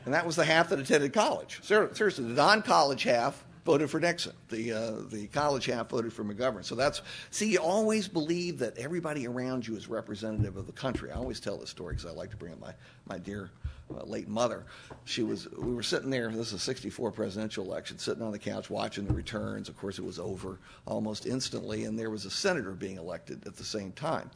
[0.06, 1.60] and that was the half that attended college.
[1.64, 4.34] Seriously, the non-college half voted for Nixon.
[4.50, 6.64] The uh, the college half voted for McGovern.
[6.64, 7.02] So that's
[7.32, 11.12] see, you always believe that everybody around you is representative of the country.
[11.12, 12.74] I always tell this story because I like to bring up my
[13.10, 13.50] my dear
[13.94, 14.66] uh, late mother.
[15.04, 16.30] She was we were sitting there.
[16.30, 19.68] This is a '64 presidential election, sitting on the couch watching the returns.
[19.68, 23.56] Of course, it was over almost instantly, and there was a senator being elected at
[23.58, 24.30] the same time.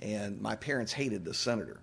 [0.00, 1.80] And my parents hated the senator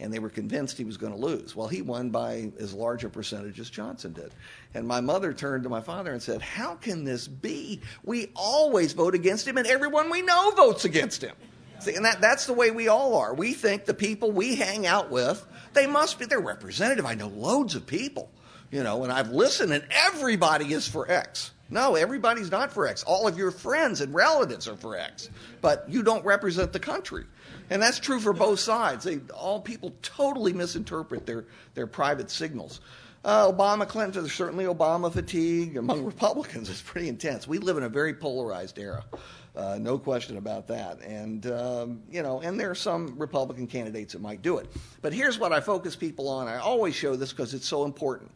[0.00, 1.54] and they were convinced he was going to lose.
[1.54, 4.32] Well, he won by as large a percentage as Johnson did.
[4.74, 7.80] And my mother turned to my father and said, How can this be?
[8.02, 11.36] We always vote against him, and everyone we know votes against him.
[11.80, 13.32] See, and that, that's the way we all are.
[13.34, 17.06] We think the people we hang out with, they must be, they're representative.
[17.06, 18.30] I know loads of people,
[18.70, 21.52] you know, and I've listened, and everybody is for X.
[21.70, 23.04] No, everybody's not for X.
[23.04, 27.24] All of your friends and relatives are for X, but you don't represent the country.
[27.70, 29.04] And that's true for both sides.
[29.04, 32.80] They, all people totally misinterpret their, their private signals.
[33.24, 36.68] Uh, Obama, Clinton, there's certainly Obama fatigue among Republicans.
[36.68, 37.46] It's pretty intense.
[37.46, 39.04] We live in a very polarized era.
[39.54, 41.00] Uh, no question about that.
[41.02, 44.68] And, um, you know, and there are some Republican candidates that might do it.
[45.02, 46.48] But here's what I focus people on.
[46.48, 48.30] I always show this because it's so important.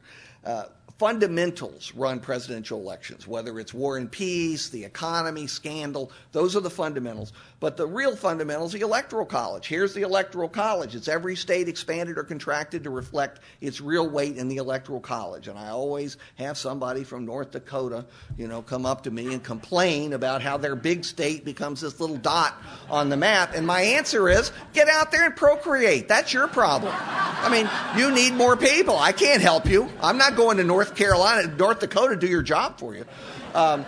[0.44, 0.64] Uh,
[0.98, 6.70] fundamentals run presidential elections, whether it's war and peace, the economy, scandal, those are the
[6.70, 7.32] fundamentals.
[7.58, 9.66] But the real fundamentals, the electoral college.
[9.66, 10.94] Here's the electoral college.
[10.94, 15.48] It's every state expanded or contracted to reflect its real weight in the electoral college.
[15.48, 18.04] And I always have somebody from North Dakota,
[18.36, 21.98] you know, come up to me and complain about how their big state becomes this
[22.00, 22.54] little dot
[22.90, 23.54] on the map.
[23.54, 26.06] And my answer is, get out there and procreate.
[26.06, 26.92] That's your problem.
[26.96, 28.98] I mean, you need more people.
[28.98, 29.88] I can't help you.
[30.00, 33.06] I'm not going to North North Carolina, North Dakota do your job for you.
[33.54, 33.86] Um,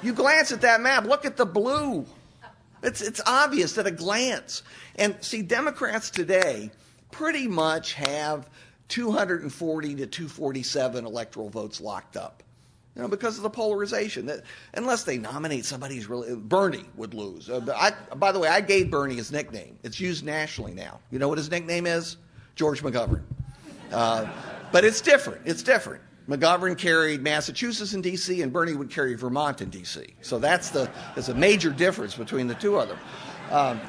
[0.00, 2.06] you glance at that map, look at the blue.
[2.84, 4.62] It's, it's obvious at a glance.
[4.94, 6.70] And see, Democrats today
[7.10, 8.48] pretty much have
[8.88, 12.44] 240 to 247 electoral votes locked up.
[12.94, 14.26] You know, because of the polarization.
[14.26, 14.42] That
[14.74, 17.50] unless they nominate somebody who's really Bernie would lose.
[17.50, 19.80] Uh, I, by the way, I gave Bernie his nickname.
[19.82, 21.00] It's used nationally now.
[21.10, 22.18] You know what his nickname is?
[22.54, 23.22] George McGovern.
[23.90, 24.28] Uh,
[24.74, 25.40] but it's different.
[25.44, 26.02] It's different.
[26.28, 30.04] McGovern carried Massachusetts and D.C., and Bernie would carry Vermont and D.C.
[30.20, 32.98] So that's the there's a major difference between the two of them.
[33.52, 33.80] Um,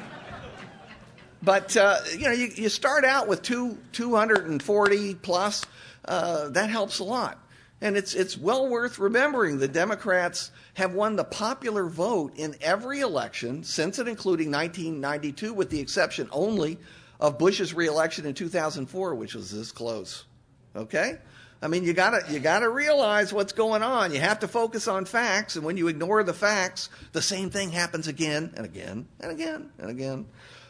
[1.42, 5.64] but uh, you know, you, you, start out with two 240 plus.
[6.04, 7.44] Uh, that helps a lot,
[7.80, 9.58] and it's it's well worth remembering.
[9.58, 15.68] The Democrats have won the popular vote in every election since and including 1992, with
[15.68, 16.78] the exception only
[17.18, 20.26] of Bush's reelection in 2004, which was this close.
[20.76, 21.18] Okay.
[21.62, 24.12] I mean, you gotta you gotta realize what's going on.
[24.12, 27.70] You have to focus on facts, and when you ignore the facts, the same thing
[27.70, 30.26] happens again and again and again and again.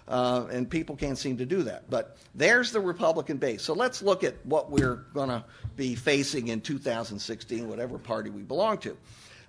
[0.09, 1.91] Uh, and people can't seem to do that.
[1.91, 3.63] But there's the Republican base.
[3.63, 8.43] So let's look at what we're going to be facing in 2016, whatever party we
[8.43, 8.97] belong to.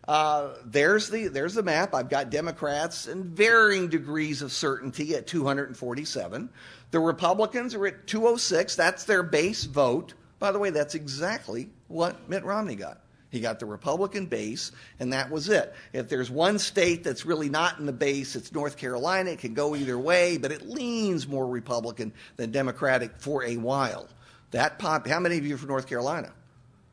[0.07, 1.93] Uh, there's the there's the map.
[1.93, 6.49] I've got Democrats in varying degrees of certainty at 247.
[6.91, 8.75] The Republicans are at 206.
[8.75, 10.13] That's their base vote.
[10.39, 13.01] By the way, that's exactly what Mitt Romney got.
[13.29, 15.73] He got the Republican base, and that was it.
[15.91, 19.31] If there's one state that's really not in the base, it's North Carolina.
[19.31, 24.07] It can go either way, but it leans more Republican than Democratic for a while.
[24.51, 26.31] That pop, how many of you are from North Carolina?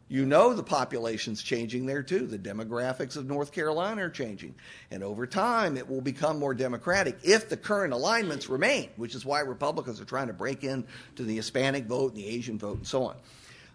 [0.09, 2.27] You know the population's changing there too.
[2.27, 4.55] The demographics of North Carolina are changing.
[4.91, 9.25] And over time, it will become more democratic if the current alignments remain, which is
[9.25, 10.85] why Republicans are trying to break in
[11.17, 13.17] to the Hispanic vote and the Asian vote and so on.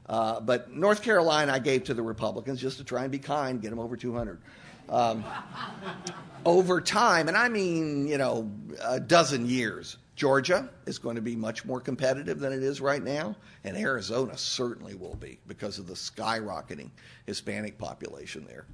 [0.07, 3.61] Uh, but North Carolina, I gave to the Republicans just to try and be kind,
[3.61, 4.39] get them over 200.
[4.89, 5.23] Um,
[6.45, 8.51] over time, and I mean, you know,
[8.83, 13.01] a dozen years, Georgia is going to be much more competitive than it is right
[13.01, 16.89] now, and Arizona certainly will be because of the skyrocketing
[17.25, 18.65] Hispanic population there.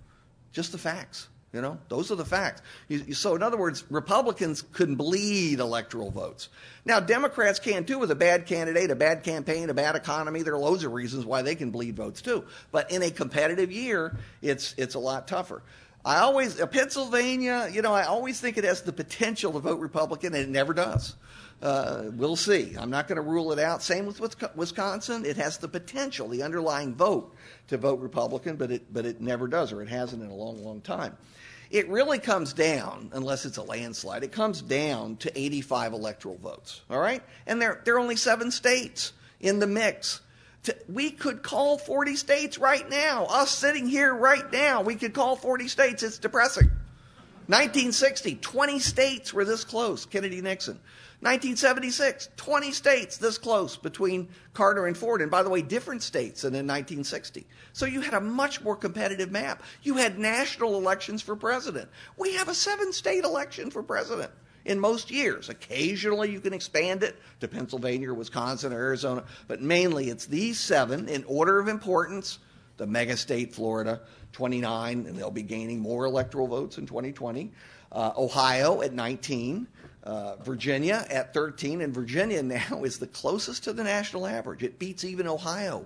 [0.54, 1.28] Just the facts.
[1.54, 2.64] You know, those are the facts.
[2.88, 6.50] You, so, in other words, Republicans can bleed electoral votes.
[6.84, 10.42] Now, Democrats can too with a bad candidate, a bad campaign, a bad economy.
[10.42, 12.44] There are loads of reasons why they can bleed votes too.
[12.72, 15.62] But in a competitive year, it's it's a lot tougher.
[16.06, 19.80] I always uh, Pennsylvania, you know, I always think it has the potential to vote
[19.80, 21.16] Republican, and it never does.
[21.64, 22.76] Uh, we'll see.
[22.78, 23.82] I'm not going to rule it out.
[23.82, 24.22] Same with
[24.56, 27.34] Wisconsin; it has the potential, the underlying vote,
[27.70, 30.64] to vote Republican, but it but it never does, or it hasn't in a long,
[30.64, 31.18] long time.
[31.72, 36.82] It really comes down, unless it's a landslide, it comes down to 85 electoral votes.
[36.88, 40.22] All right, and there there are only seven states in the mix
[40.66, 43.26] to, we could call 40 states right now.
[43.26, 46.04] Us sitting here right now, we could call 40 states.
[46.04, 46.68] It's depressing.
[47.48, 50.80] 1960, 20 states were this close, Kennedy Nixon.
[51.22, 55.22] 1976, 20 states this close between Carter and Ford.
[55.22, 57.46] And by the way, different states than in 1960.
[57.74, 59.64] So you had a much more competitive map.
[59.84, 61.90] You had national elections for president.
[62.18, 64.32] We have a seven state election for president
[64.66, 65.50] in most years.
[65.50, 70.60] Occasionally you can expand it to Pennsylvania or Wisconsin or Arizona, but mainly it's these
[70.60, 72.40] seven in order of importance.
[72.78, 74.02] The mega state, Florida,
[74.34, 77.52] 29, and they'll be gaining more electoral votes in 2020.
[77.92, 79.68] Uh, Ohio at 19.
[80.04, 84.62] Uh, Virginia at 13, and Virginia now is the closest to the national average.
[84.62, 85.86] It beats even Ohio.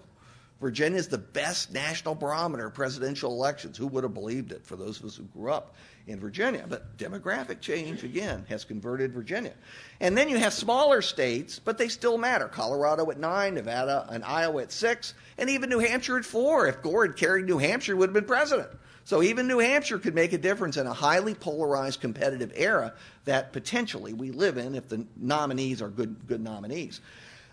[0.59, 3.77] Virginia is the best national barometer of presidential elections.
[3.77, 5.75] Who would have believed it for those of us who grew up
[6.09, 6.65] in Virginia.
[6.67, 9.53] But demographic change, again, has converted Virginia.
[9.99, 12.47] And then you have smaller states, but they still matter.
[12.47, 16.67] Colorado at nine, Nevada and Iowa at six, and even New Hampshire at four.
[16.67, 18.69] If Gore had carried New Hampshire, would have been president.
[19.05, 22.93] So even New Hampshire could make a difference in a highly polarized competitive era
[23.25, 27.01] that potentially we live in if the nominees are good, good nominees.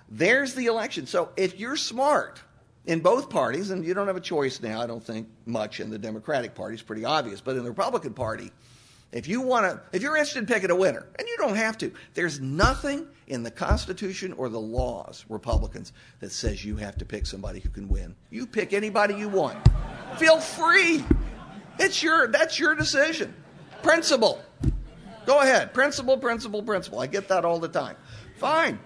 [0.08, 1.06] There's the election.
[1.06, 2.42] So if you're smart,
[2.86, 5.90] in both parties, and you don't have a choice now, I don't think much in
[5.90, 8.52] the Democratic Party, it's pretty obvious, but in the Republican Party,
[9.12, 11.78] if you want to, if you're interested in picking a winner, and you don't have
[11.78, 17.04] to, there's nothing in the Constitution or the laws, Republicans, that says you have to
[17.04, 18.14] pick somebody who can win.
[18.30, 19.58] You pick anybody you want.
[20.18, 21.04] Feel free.
[21.78, 23.34] It's your, that's your decision.
[23.82, 24.40] Principle.
[25.24, 25.74] Go ahead.
[25.74, 27.00] Principle, principle, principle.
[27.00, 27.96] I get that all the time.
[28.36, 28.78] Fine.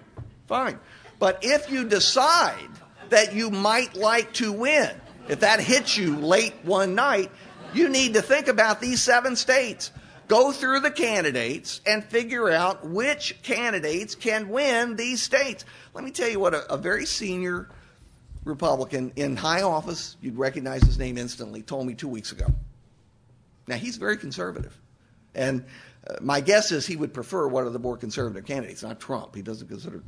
[0.47, 0.79] Fine.
[1.19, 2.69] But if you decide
[3.11, 4.89] that you might like to win.
[5.29, 7.31] If that hits you late one night,
[7.73, 9.91] you need to think about these seven states.
[10.27, 15.65] Go through the candidates and figure out which candidates can win these states.
[15.93, 17.69] Let me tell you what a, a very senior
[18.43, 22.47] Republican in high office, you'd recognize his name instantly, told me two weeks ago.
[23.67, 24.75] Now, he's very conservative.
[25.35, 25.65] And
[26.07, 29.35] uh, my guess is he would prefer one of the more conservative candidates, not Trump.
[29.35, 30.01] He doesn't consider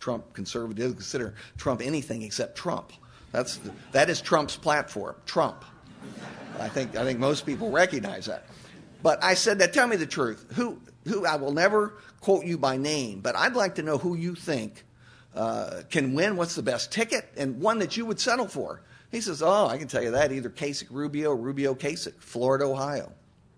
[0.00, 2.92] Trump conservative consider Trump anything except Trump.
[3.32, 5.64] That's the, that is Trump's platform, Trump.
[6.58, 8.46] I think I think most people recognize that.
[9.02, 10.46] But I said that tell me the truth.
[10.54, 14.14] Who who I will never quote you by name, but I'd like to know who
[14.16, 14.84] you think
[15.34, 16.36] uh, can win.
[16.36, 18.82] What's the best ticket and one that you would settle for?
[19.10, 20.32] He says, "Oh, I can tell you that.
[20.32, 23.12] Either Kasich Rubio, Rubio Kasich, Florida, Ohio,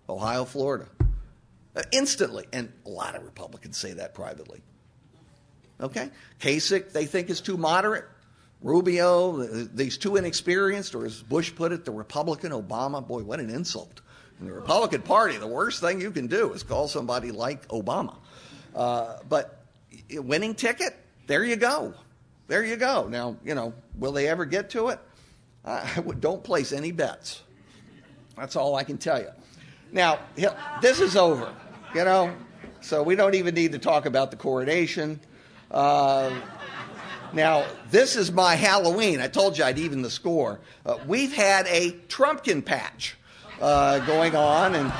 [0.07, 0.87] Ohio, Florida."
[1.75, 2.45] Uh, instantly.
[2.53, 4.61] And a lot of Republicans say that privately.
[5.83, 6.09] Okay?
[6.39, 8.05] Kasich, they think is too moderate.
[8.61, 13.05] Rubio, these two inexperienced, or as Bush put it, the Republican Obama.
[13.05, 14.01] Boy, what an insult.
[14.39, 18.15] In the Republican Party, the worst thing you can do is call somebody like Obama.
[18.73, 19.65] Uh, but
[20.11, 20.95] winning ticket,
[21.27, 21.93] there you go.
[22.47, 23.07] There you go.
[23.07, 24.99] Now, you know, will they ever get to it?
[25.65, 27.41] I don't place any bets.
[28.35, 29.29] That's all I can tell you.
[29.91, 30.19] Now,
[30.81, 31.53] this is over,
[31.93, 32.33] you know,
[32.81, 35.19] so we don't even need to talk about the coronation.
[35.73, 36.31] Uh,
[37.33, 39.19] now, this is my Halloween.
[39.19, 40.59] I told you I'd even the score.
[40.85, 43.17] Uh, we've had a Trumpkin patch
[43.59, 44.93] uh, going on, and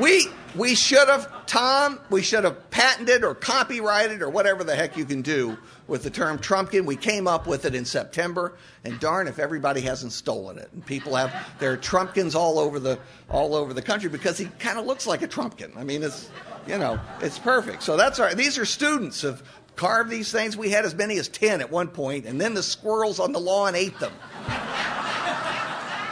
[0.00, 0.26] we
[0.56, 2.00] we should have Tom.
[2.10, 5.56] We should have patented or copyrighted or whatever the heck you can do
[5.86, 6.84] with the term Trumpkin.
[6.84, 8.54] We came up with it in September,
[8.84, 10.70] and darn if everybody hasn't stolen it.
[10.72, 12.98] And people have their Trumpkins all over the
[13.30, 15.76] all over the country because he kind of looks like a Trumpkin.
[15.76, 16.30] I mean, it's
[16.66, 17.82] you know, it's perfect.
[17.82, 18.34] So that's our.
[18.34, 19.42] These are students have
[19.76, 20.56] carved these things.
[20.56, 23.40] We had as many as ten at one point, and then the squirrels on the
[23.40, 24.12] lawn ate them.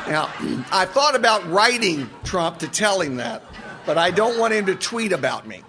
[0.09, 0.29] Now,
[0.73, 3.43] I thought about writing Trump to tell him that,
[3.87, 5.63] but I don't want him to tweet about me.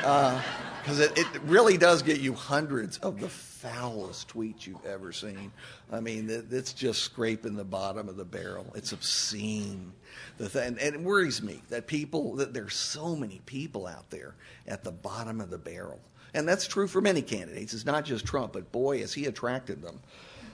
[0.00, 3.28] Because uh, it, it really does get you hundreds of the
[3.66, 5.50] foulest tweets you've ever seen.
[5.92, 8.66] I mean, it's just scraping the bottom of the barrel.
[8.74, 9.92] It's obscene.
[10.38, 14.08] The th- and, and it worries me that people, that there's so many people out
[14.10, 14.34] there
[14.68, 16.00] at the bottom of the barrel.
[16.34, 17.74] And that's true for many candidates.
[17.74, 20.00] It's not just Trump, but boy, has he attracted them.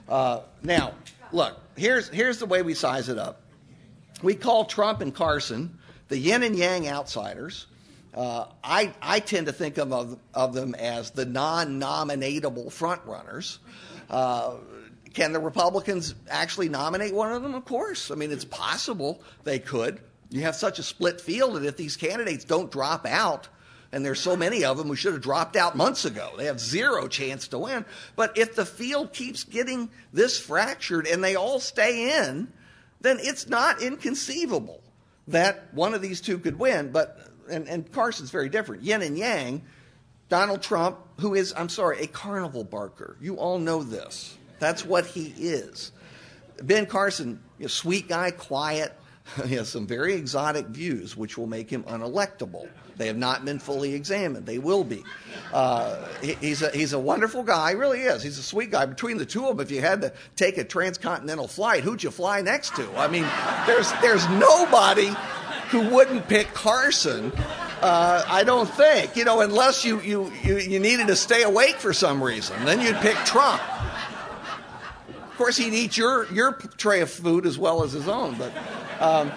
[0.09, 0.95] Uh, now,
[1.33, 3.43] look, here's, here's the way we size it up.
[4.23, 7.67] We call Trump and Carson the yin and yang outsiders.
[8.15, 13.59] Uh, I, I tend to think of, of, them as the non nominatable frontrunners.
[14.11, 14.57] Uh,
[15.15, 17.55] can the Republicans actually nominate one of them?
[17.55, 18.11] Of course.
[18.11, 20.01] I mean, it's possible they could.
[20.31, 23.49] You have such a split field that if these candidates don't drop out,
[23.93, 26.33] and there's so many of them who should have dropped out months ago.
[26.39, 27.85] They have zero chance to win.
[28.17, 32.51] But if the field keeps getting this fractured and they all stay in,
[33.03, 34.83] then it's not inconceivable
[35.29, 36.91] that one of these two could win.
[36.91, 37.19] But
[37.53, 38.83] and, and Carson's very different.
[38.83, 39.63] Yin and Yang,
[40.29, 43.17] Donald Trump, who is, I'm sorry, a carnival barker.
[43.21, 44.37] You all know this.
[44.59, 45.93] That's what he is.
[46.63, 48.93] Ben Carson, a sweet guy, quiet,
[49.47, 52.69] he has some very exotic views, which will make him unelectable.
[52.97, 54.47] They have not been fully examined.
[54.47, 55.03] They will be.
[55.53, 57.71] Uh, he, he's, a, he's a wonderful guy.
[57.71, 58.23] He really is.
[58.23, 58.87] He's a sweet guy.
[58.87, 62.11] Between the two of them, if you had to take a transcontinental flight, who'd you
[62.11, 62.89] fly next to?
[62.97, 63.27] I mean,
[63.67, 65.11] there's, there's nobody
[65.71, 67.33] who wouldn't pick Carson.
[67.81, 71.77] Uh, I don't think, you know, unless you, you, you, you needed to stay awake
[71.77, 72.65] for some reason.
[72.65, 73.61] Then you'd pick Trump.
[75.09, 78.53] Of course, he'd eat your, your tray of food as well as his own, but.
[79.01, 79.33] Um,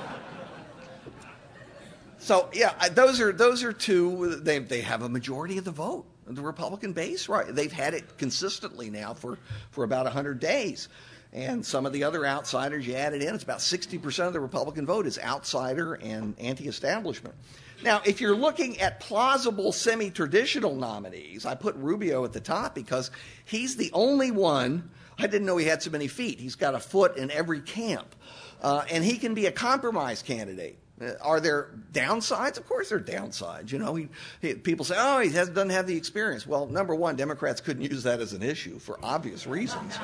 [2.26, 4.38] so yeah, those are those are two.
[4.38, 7.30] They they have a majority of the vote, the Republican base.
[7.30, 9.38] Right, they've had it consistently now for
[9.70, 10.90] for about hundred days,
[11.36, 13.36] and some of the other outsiders you added in.
[13.36, 17.36] It's about sixty percent of the Republican vote is outsider and anti-establishment.
[17.84, 23.12] Now, if you're looking at plausible semi-traditional nominees, I put Rubio at the top because
[23.44, 24.90] he's the only one.
[25.20, 26.40] I didn't know he had so many feet.
[26.40, 28.16] He's got a foot in every camp,
[28.62, 30.80] uh, and he can be a compromise candidate.
[31.02, 32.58] Uh, are there downsides?
[32.58, 33.72] Of course, there are downsides.
[33.72, 34.08] You know, he,
[34.42, 37.84] he, people say, "Oh, he has, doesn't have the experience." Well, number one, Democrats couldn't
[37.84, 39.98] use that as an issue for obvious reasons,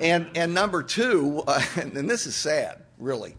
[0.00, 3.36] and and number two, uh, and, and this is sad, really.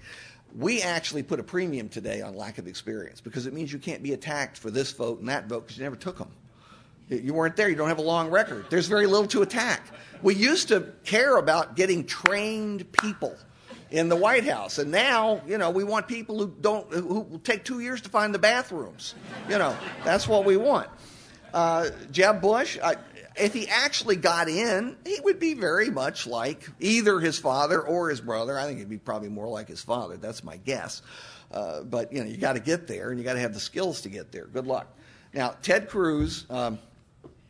[0.57, 4.01] We actually put a premium today on lack of experience because it means you can't
[4.01, 6.31] be attacked for this vote and that vote because you never took them.
[7.07, 7.69] You weren't there.
[7.69, 8.65] You don't have a long record.
[8.71, 9.81] There's very little to attack.
[10.23, 13.35] We used to care about getting trained people
[13.91, 14.77] in the White House.
[14.77, 18.09] And now, you know, we want people who don't who will take two years to
[18.09, 19.15] find the bathrooms.
[19.49, 20.89] You know, that's what we want.
[21.53, 22.95] Uh, Jeb Bush, uh,
[23.35, 28.09] if he actually got in, he would be very much like either his father or
[28.09, 28.57] his brother.
[28.57, 30.17] I think he'd be probably more like his father.
[30.17, 31.01] That's my guess.
[31.51, 33.59] Uh, but you know, you got to get there, and you got to have the
[33.59, 34.45] skills to get there.
[34.45, 34.87] Good luck.
[35.33, 36.45] Now, Ted Cruz.
[36.49, 36.79] Um,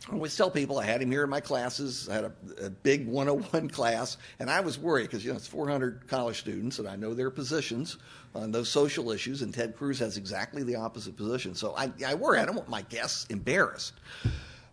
[0.09, 2.09] I always tell people I had him here in my classes.
[2.09, 2.33] I had a,
[2.65, 6.79] a big 101 class, and I was worried because you know it's 400 college students,
[6.79, 7.97] and I know their positions
[8.33, 9.43] on those social issues.
[9.43, 12.39] And Ted Cruz has exactly the opposite position, so I, I worry.
[12.39, 13.93] I don't want my guests embarrassed.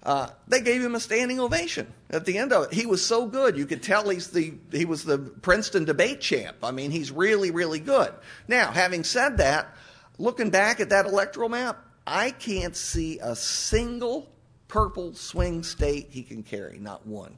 [0.02, 2.72] Uh, they gave him a standing ovation at the end of it.
[2.72, 6.56] He was so good, you could tell he's the he was the Princeton debate champ.
[6.62, 8.14] I mean, he's really really good.
[8.48, 9.74] Now, having said that,
[10.18, 14.30] looking back at that electoral map, I can't see a single
[14.68, 17.36] purple swing state he can carry, not one.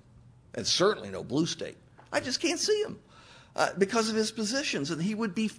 [0.55, 1.77] And certainly no blue state.
[2.13, 2.99] I just can't see him
[3.55, 5.51] uh, because of his positions, and he would be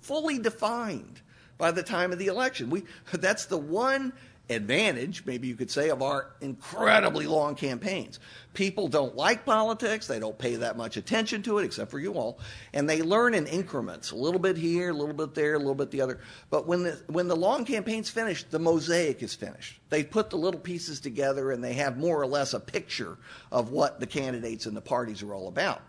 [0.00, 1.20] fully defined
[1.56, 2.70] by the time of the election.
[2.70, 4.12] We, that's the one
[4.50, 8.20] advantage, maybe you could say, of our incredibly long campaigns.
[8.52, 12.12] People don't like politics, they don't pay that much attention to it, except for you
[12.12, 12.38] all,
[12.74, 15.74] and they learn in increments a little bit here, a little bit there, a little
[15.74, 16.20] bit the other.
[16.50, 19.80] But when the, when the long campaign's finished, the mosaic is finished.
[19.88, 23.16] They put the little pieces together and they have more or less a picture
[23.50, 25.80] of what the candidates and the parties are all about.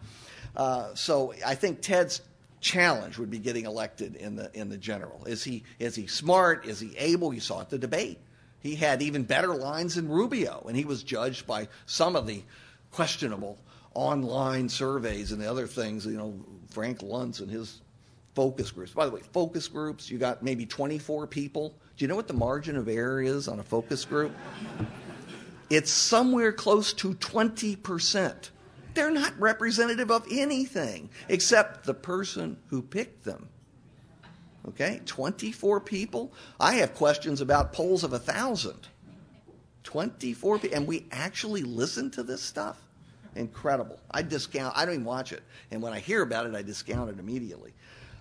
[0.55, 2.21] Uh, so I think Ted's
[2.61, 5.25] challenge would be getting elected in the in the general.
[5.25, 6.65] Is he is he smart?
[6.65, 7.33] Is he able?
[7.33, 8.19] You saw at the debate.
[8.65, 12.41] He had even better lines than Rubio, and he was judged by some of the
[12.89, 13.59] questionable
[13.93, 16.03] online surveys and the other things.
[16.03, 16.33] You know,
[16.71, 17.81] Frank Luntz and his
[18.33, 18.91] focus groups.
[18.91, 21.75] By the way, focus groups, you got maybe 24 people.
[21.95, 24.35] Do you know what the margin of error is on a focus group?
[25.69, 28.49] It's somewhere close to 20%.
[28.95, 33.47] They're not representative of anything except the person who picked them.
[34.69, 36.33] Okay, 24 people.
[36.59, 38.87] I have questions about polls of a thousand.
[39.83, 42.81] 24 people, and we actually listen to this stuff.
[43.35, 43.99] Incredible.
[44.09, 44.75] I discount.
[44.75, 47.73] I don't even watch it, and when I hear about it, I discount it immediately.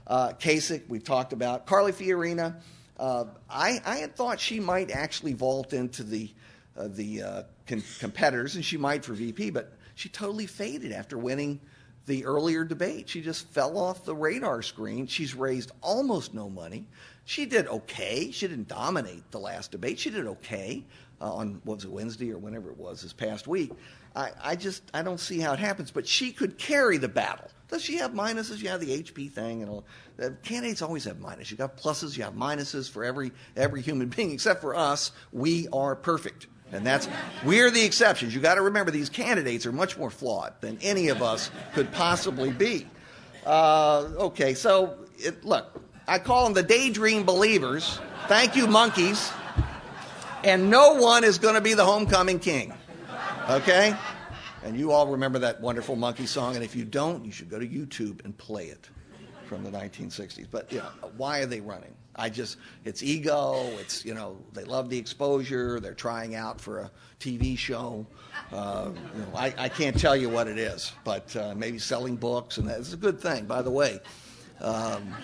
[0.07, 1.67] Uh, Kasich, we've talked about.
[1.67, 2.57] Carly Fiorina.
[2.99, 6.31] Uh, I, I had thought she might actually vault into the
[6.77, 11.17] uh, the uh, con- competitors, and she might for VP, but she totally faded after
[11.17, 11.61] winning
[12.07, 13.09] the earlier debate.
[13.09, 15.07] She just fell off the radar screen.
[15.07, 16.87] She's raised almost no money.
[17.25, 18.31] She did okay.
[18.31, 19.99] She didn't dominate the last debate.
[19.99, 20.85] She did okay
[21.21, 23.73] uh, on what was it Wednesday or whenever it was this past week.
[24.15, 25.91] I, I just I don't see how it happens.
[25.91, 27.51] But she could carry the battle.
[27.69, 28.63] Does she have minuses?
[28.63, 29.85] You have the HP thing and all.
[30.23, 31.51] Uh, candidates always have minuses.
[31.51, 32.17] You got pluses.
[32.17, 35.13] You have minuses for every every human being, except for us.
[35.33, 36.47] We are perfect.
[36.75, 37.09] And that's,
[37.45, 38.35] we're the exceptions.
[38.35, 41.91] You got to remember these candidates are much more flawed than any of us could
[41.93, 42.87] possibly be.
[43.47, 48.01] Uh, okay, so it, look, I call them the daydream believers.
[48.27, 49.33] Thank you, Monkees.
[50.43, 52.75] And no one is going to be the homecoming king.
[53.49, 53.97] Okay?
[54.65, 56.57] And you all remember that wonderful monkey song.
[56.57, 58.91] And if you don't, you should go to YouTube and play it
[59.47, 60.47] from the 1960s.
[60.51, 61.95] But, know, why are they running?
[62.17, 63.71] I just, it's ego.
[63.81, 65.81] It's, you know, they love the exposure.
[65.81, 66.91] They're trying out for a
[67.21, 68.07] TV show.
[68.53, 72.17] Uh, you know, I, I can't tell you what it is, but uh, maybe selling
[72.17, 74.01] books, and that's a good thing, by the way.
[74.61, 75.15] Um,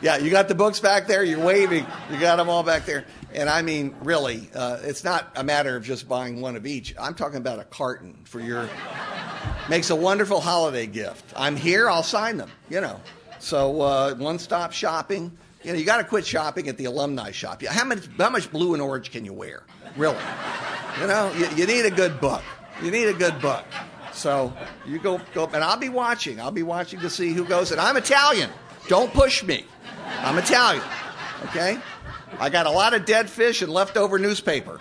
[0.00, 1.24] yeah, you got the books back there.
[1.24, 1.84] You're waving.
[2.10, 3.04] You got them all back there.
[3.32, 6.94] And I mean, really, uh, it's not a matter of just buying one of each.
[6.98, 8.68] I'm talking about a carton for your.
[9.68, 11.32] Makes a wonderful holiday gift.
[11.36, 11.90] I'm here.
[11.90, 12.50] I'll sign them.
[12.70, 13.00] You know.
[13.38, 15.36] So uh, one-stop shopping.
[15.62, 17.62] You know, you got to quit shopping at the alumni shop.
[17.62, 18.08] How much?
[18.18, 19.64] How much blue and orange can you wear?
[19.96, 20.16] Really?
[21.00, 22.42] You know, you, you need a good book.
[22.82, 23.64] You need a good book.
[24.12, 24.52] So
[24.86, 26.40] you go go, and I'll be watching.
[26.40, 27.70] I'll be watching to see who goes.
[27.72, 28.50] And I'm Italian.
[28.88, 29.66] Don't push me.
[30.20, 30.84] I'm Italian.
[31.44, 31.78] Okay.
[32.38, 34.80] I got a lot of dead fish and leftover newspaper.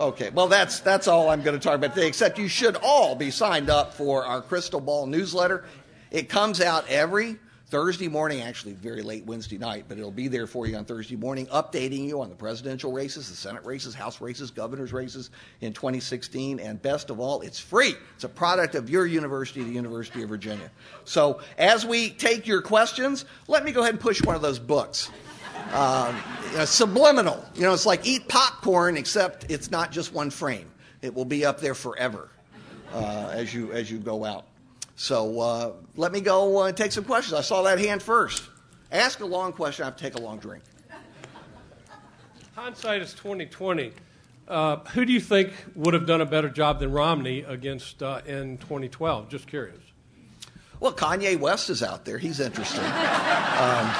[0.00, 2.06] Okay, well that's that's all I'm going to talk about today.
[2.06, 5.66] Except you should all be signed up for our Crystal Ball newsletter.
[6.10, 7.36] It comes out every
[7.66, 11.16] Thursday morning, actually very late Wednesday night, but it'll be there for you on Thursday
[11.16, 15.28] morning, updating you on the presidential races, the Senate races, House races, governor's races
[15.60, 17.94] in 2016, and best of all, it's free.
[18.14, 20.70] It's a product of your university, the University of Virginia.
[21.04, 24.58] So as we take your questions, let me go ahead and push one of those
[24.58, 25.10] books.
[25.72, 26.16] Um,
[26.50, 27.44] you know, subliminal.
[27.54, 30.70] You know, it's like eat popcorn, except it's not just one frame.
[31.02, 32.28] It will be up there forever
[32.92, 34.46] uh, as you as you go out.
[34.96, 37.34] So uh, let me go uh, and take some questions.
[37.34, 38.48] I saw that hand first.
[38.92, 39.84] Ask a long question.
[39.84, 40.64] I have to take a long drink.
[42.54, 43.92] Hindsight is twenty twenty.
[44.48, 48.20] Uh, who do you think would have done a better job than Romney against uh,
[48.26, 49.28] in 2012?
[49.28, 49.78] Just curious.
[50.80, 52.18] Well, Kanye West is out there.
[52.18, 52.82] He's interesting.
[52.82, 53.94] Um,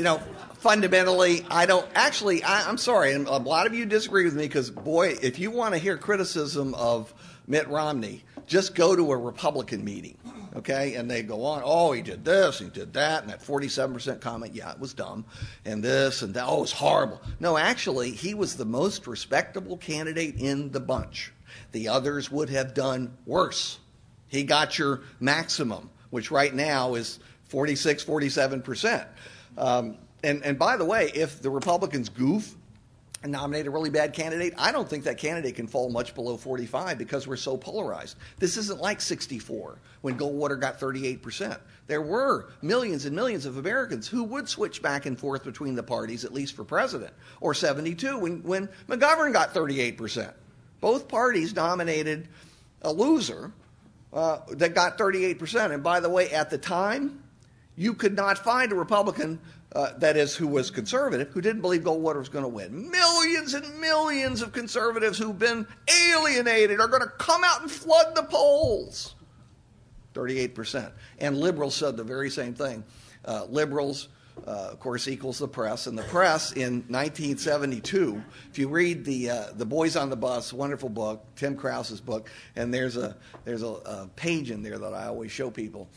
[0.00, 0.18] you know,
[0.60, 2.42] fundamentally, I don't actually.
[2.42, 5.50] I, am sorry, and a lot of you disagree with me because, boy, if you
[5.50, 7.12] want to hear criticism of
[7.46, 10.16] Mitt Romney, just go to a Republican meeting,
[10.56, 10.94] okay?
[10.94, 14.54] And they go on, oh, he did this, he did that, and that 47% comment,
[14.54, 15.26] yeah, it was dumb,
[15.66, 17.20] and this and that, oh, it was horrible.
[17.38, 21.30] No, actually, he was the most respectable candidate in the bunch.
[21.72, 23.78] The others would have done worse.
[24.28, 29.06] He got your maximum, which right now is 46, 47%.
[29.56, 32.54] Um, and, and by the way, if the Republicans goof
[33.22, 36.36] and nominate a really bad candidate, I don't think that candidate can fall much below
[36.36, 38.16] 45 because we're so polarized.
[38.38, 41.58] This isn't like 64 when Goldwater got 38%.
[41.86, 45.82] There were millions and millions of Americans who would switch back and forth between the
[45.82, 50.32] parties, at least for president, or 72 when, when McGovern got 38%.
[50.80, 52.28] Both parties nominated
[52.80, 53.52] a loser
[54.12, 55.72] uh, that got 38%.
[55.72, 57.22] And by the way, at the time,
[57.80, 59.40] you could not find a Republican,
[59.74, 62.90] uh, that is, who was conservative, who didn't believe Goldwater was going to win.
[62.90, 65.66] Millions and millions of conservatives who've been
[66.12, 69.14] alienated are going to come out and flood the polls.
[70.12, 70.92] 38%.
[71.20, 72.84] And liberals said the very same thing.
[73.24, 74.08] Uh, liberals,
[74.46, 75.86] uh, of course, equals the press.
[75.86, 80.52] And the press in 1972, if you read the, uh, the Boys on the Bus,
[80.52, 83.16] wonderful book, Tim Crouse's book, and there's, a,
[83.46, 85.88] there's a, a page in there that I always show people.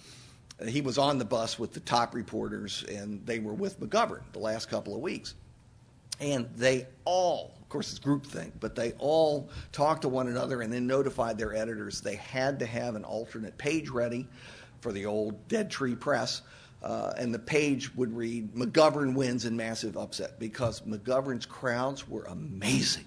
[0.67, 4.39] He was on the bus with the top reporters, and they were with McGovern the
[4.39, 5.33] last couple of weeks.
[6.19, 10.71] And they all, of course, it's groupthink, but they all talked to one another and
[10.71, 14.27] then notified their editors they had to have an alternate page ready
[14.79, 16.43] for the old dead tree press.
[16.83, 22.25] Uh, and the page would read McGovern wins in massive upset because McGovern's crowds were
[22.25, 23.05] amazing.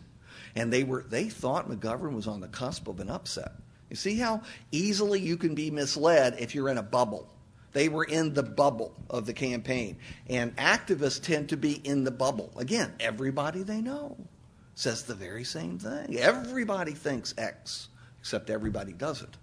[0.56, 3.52] And they, were, they thought McGovern was on the cusp of an upset.
[3.90, 4.42] You see how
[4.72, 7.28] easily you can be misled if you're in a bubble.
[7.76, 9.98] They were in the bubble of the campaign.
[10.30, 12.50] And activists tend to be in the bubble.
[12.56, 14.16] Again, everybody they know
[14.74, 16.16] says the very same thing.
[16.18, 19.36] Everybody thinks X, except everybody doesn't.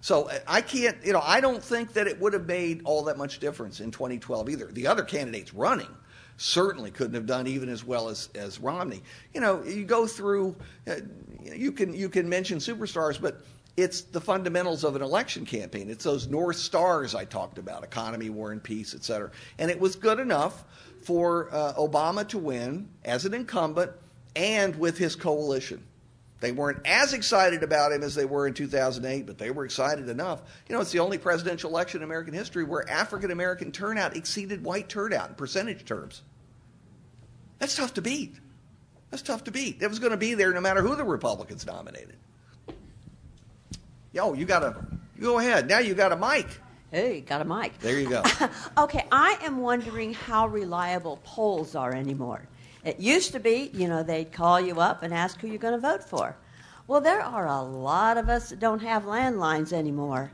[0.00, 3.18] So I can't, you know, I don't think that it would have made all that
[3.18, 4.66] much difference in 2012 either.
[4.72, 5.94] The other candidates running
[6.38, 9.02] certainly couldn't have done even as well as, as Romney.
[9.34, 10.56] You know, you go through,
[10.86, 10.94] uh,
[11.42, 13.42] you can you can mention superstars, but
[13.78, 15.88] it's the fundamentals of an election campaign.
[15.88, 19.30] It's those North Stars I talked about economy, war, and peace, et cetera.
[19.56, 20.64] And it was good enough
[21.02, 23.92] for uh, Obama to win as an incumbent
[24.34, 25.84] and with his coalition.
[26.40, 30.08] They weren't as excited about him as they were in 2008, but they were excited
[30.08, 30.42] enough.
[30.68, 34.64] You know, it's the only presidential election in American history where African American turnout exceeded
[34.64, 36.22] white turnout in percentage terms.
[37.60, 38.34] That's tough to beat.
[39.10, 39.82] That's tough to beat.
[39.82, 42.16] It was going to be there no matter who the Republicans nominated.
[44.18, 44.74] Yo, you got a.
[45.20, 45.68] Go ahead.
[45.68, 46.48] Now you got a mic.
[46.90, 47.78] Hey, got a mic.
[47.78, 48.24] There you go.
[48.78, 52.42] okay, I am wondering how reliable polls are anymore.
[52.84, 55.74] It used to be, you know, they'd call you up and ask who you're going
[55.74, 56.36] to vote for.
[56.88, 60.32] Well, there are a lot of us that don't have landlines anymore.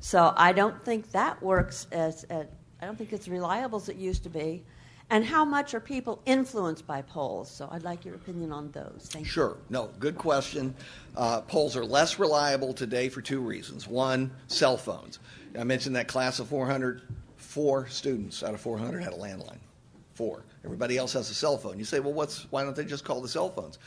[0.00, 2.48] So I don't think that works as, as
[2.82, 4.64] I don't think it's reliable as it used to be.
[5.10, 7.50] And how much are people influenced by polls?
[7.50, 9.08] So I'd like your opinion on those.
[9.10, 9.30] Thank you.
[9.30, 9.56] Sure.
[9.68, 10.72] No, good question.
[11.16, 13.88] Uh, polls are less reliable today for two reasons.
[13.88, 15.18] One, cell phones.
[15.58, 17.02] I mentioned that class of 400,
[17.36, 19.58] four students out of 400 had a landline.
[20.14, 20.44] Four.
[20.64, 21.76] Everybody else has a cell phone.
[21.76, 23.80] You say, well, what's, why don't they just call the cell phones?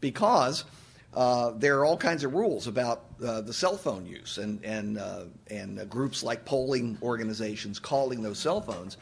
[0.00, 0.64] Because
[1.12, 4.96] uh, there are all kinds of rules about uh, the cell phone use and, and,
[4.96, 8.96] uh, and groups like polling organizations calling those cell phones.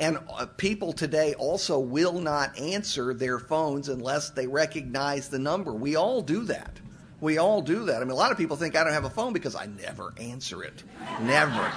[0.00, 5.74] And uh, people today also will not answer their phones unless they recognize the number.
[5.74, 6.80] We all do that.
[7.20, 7.96] We all do that.
[7.96, 10.14] I mean, a lot of people think I don't have a phone because I never
[10.18, 10.82] answer it.
[11.20, 11.70] Never.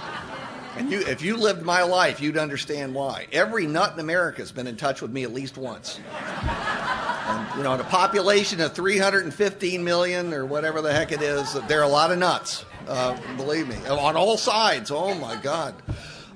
[0.78, 3.28] And you, if you lived my life, you'd understand why.
[3.34, 6.00] Every nut in America has been in touch with me at least once.
[7.28, 11.54] And, you know, in a population of 315 million or whatever the heck it is,
[11.68, 12.64] there are a lot of nuts.
[12.88, 14.92] Uh, believe me, on all sides.
[14.92, 15.76] Oh my God.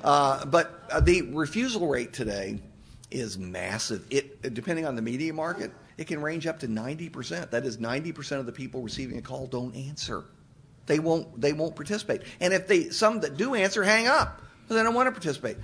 [0.04, 2.60] Uh, but uh, the refusal rate today
[3.12, 4.06] is massive.
[4.10, 7.50] It, depending on the media market, it can range up to 90%.
[7.50, 10.26] That is 90% of the people receiving a call don't answer.
[10.86, 12.22] They won't, they won't participate.
[12.40, 15.58] And if they, some that do answer hang up, because they don't want to participate.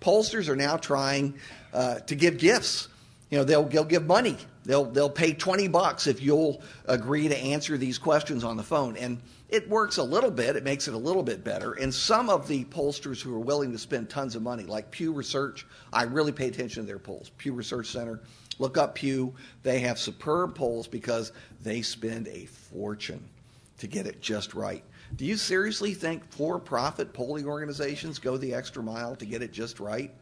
[0.00, 1.34] Pollsters are now trying
[1.72, 2.88] uh, to give gifts.
[3.30, 4.36] You know, they'll, they'll give money.
[4.64, 8.96] They'll, they'll pay 20 bucks if you'll agree to answer these questions on the phone.
[8.96, 10.56] And it works a little bit.
[10.56, 11.72] It makes it a little bit better.
[11.72, 15.12] And some of the pollsters who are willing to spend tons of money, like Pew
[15.12, 17.30] Research, I really pay attention to their polls.
[17.38, 18.20] Pew Research Center,
[18.58, 19.34] look up Pew.
[19.62, 21.32] They have superb polls because
[21.62, 23.24] they spend a fortune
[23.78, 24.84] to get it just right.
[25.16, 29.52] Do you seriously think for profit polling organizations go the extra mile to get it
[29.52, 30.12] just right?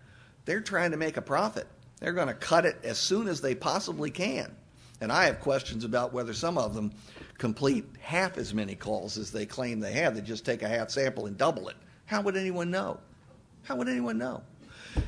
[0.44, 1.66] They're trying to make a profit.
[1.98, 4.54] They're going to cut it as soon as they possibly can.
[5.00, 6.92] And I have questions about whether some of them
[7.39, 10.14] complete half as many calls as they claim they have.
[10.14, 11.76] They just take a half sample and double it.
[12.07, 12.99] How would anyone know?
[13.62, 14.43] How would anyone know?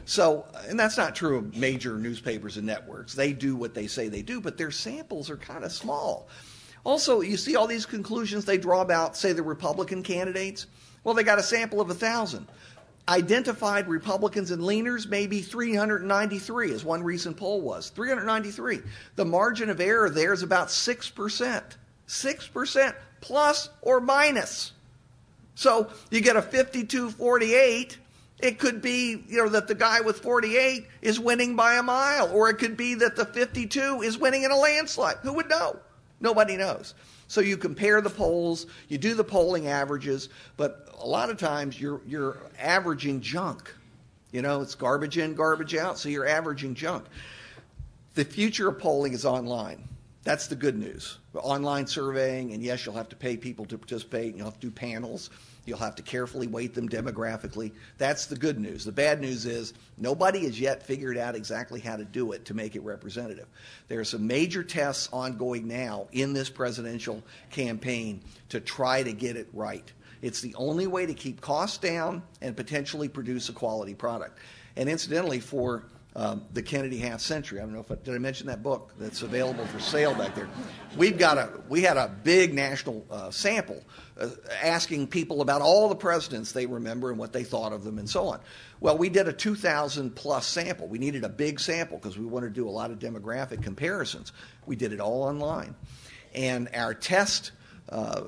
[0.04, 3.14] So, and that's not true of major newspapers and networks.
[3.14, 6.28] They do what they say they do, but their samples are kind of small.
[6.84, 10.66] Also, you see all these conclusions they draw about, say, the Republican candidates.
[11.04, 12.46] Well, they got a sample of a 1,000.
[13.08, 17.88] Identified Republicans and leaners, maybe 393, as one recent poll was.
[17.90, 18.80] 393.
[19.16, 21.62] The margin of error there is about 6%.
[22.08, 24.72] 6% plus or minus.
[25.54, 27.98] So you get a 52 48.
[28.40, 32.30] It could be, you know, that the guy with 48 is winning by a mile,
[32.32, 35.16] or it could be that the 52 is winning in a landslide.
[35.22, 35.76] Who would know?
[36.20, 36.94] Nobody knows.
[37.26, 41.80] So you compare the polls, you do the polling averages, but a lot of times
[41.80, 43.74] you're, you're averaging junk.
[44.30, 47.04] You know, it's garbage in, garbage out, so you're averaging junk.
[48.14, 49.82] The future of polling is online.
[50.28, 51.16] That's the good news.
[51.32, 54.66] Online surveying, and yes, you'll have to pay people to participate, and you'll have to
[54.66, 55.30] do panels.
[55.64, 57.72] You'll have to carefully weight them demographically.
[57.96, 58.84] That's the good news.
[58.84, 62.52] The bad news is nobody has yet figured out exactly how to do it to
[62.52, 63.46] make it representative.
[63.88, 68.20] There are some major tests ongoing now in this presidential campaign
[68.50, 69.90] to try to get it right.
[70.20, 74.38] It's the only way to keep costs down and potentially produce a quality product.
[74.76, 75.84] And incidentally, for
[76.18, 77.60] um, the Kennedy Half Century.
[77.60, 80.34] I don't know if I, did I mention that book that's available for sale back
[80.34, 80.48] there.
[80.96, 83.84] We've got a we had a big national uh, sample
[84.20, 88.00] uh, asking people about all the presidents they remember and what they thought of them
[88.00, 88.40] and so on.
[88.80, 90.88] Well, we did a 2,000 plus sample.
[90.88, 94.32] We needed a big sample because we wanted to do a lot of demographic comparisons.
[94.66, 95.76] We did it all online,
[96.34, 97.52] and our test
[97.90, 98.22] uh,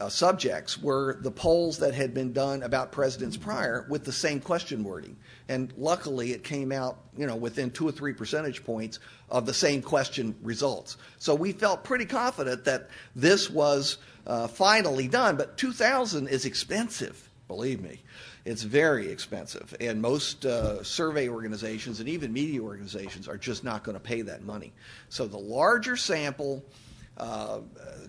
[0.00, 4.40] uh, subjects were the polls that had been done about presidents prior with the same
[4.40, 5.16] question wording.
[5.48, 8.98] And luckily, it came out, you know, within two or three percentage points
[9.30, 10.96] of the same question results.
[11.18, 15.36] So we felt pretty confident that this was uh, finally done.
[15.36, 18.02] But 2,000 is expensive, believe me.
[18.44, 19.74] It's very expensive.
[19.80, 24.22] And most uh, survey organizations and even media organizations are just not going to pay
[24.22, 24.72] that money.
[25.08, 26.64] So the larger sample,
[27.16, 27.60] uh,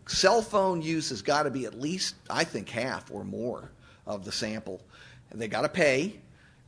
[0.08, 3.72] cell phone use has got to be at least, I think, half or more
[4.06, 4.82] of the sample.
[5.34, 6.20] They got to pay.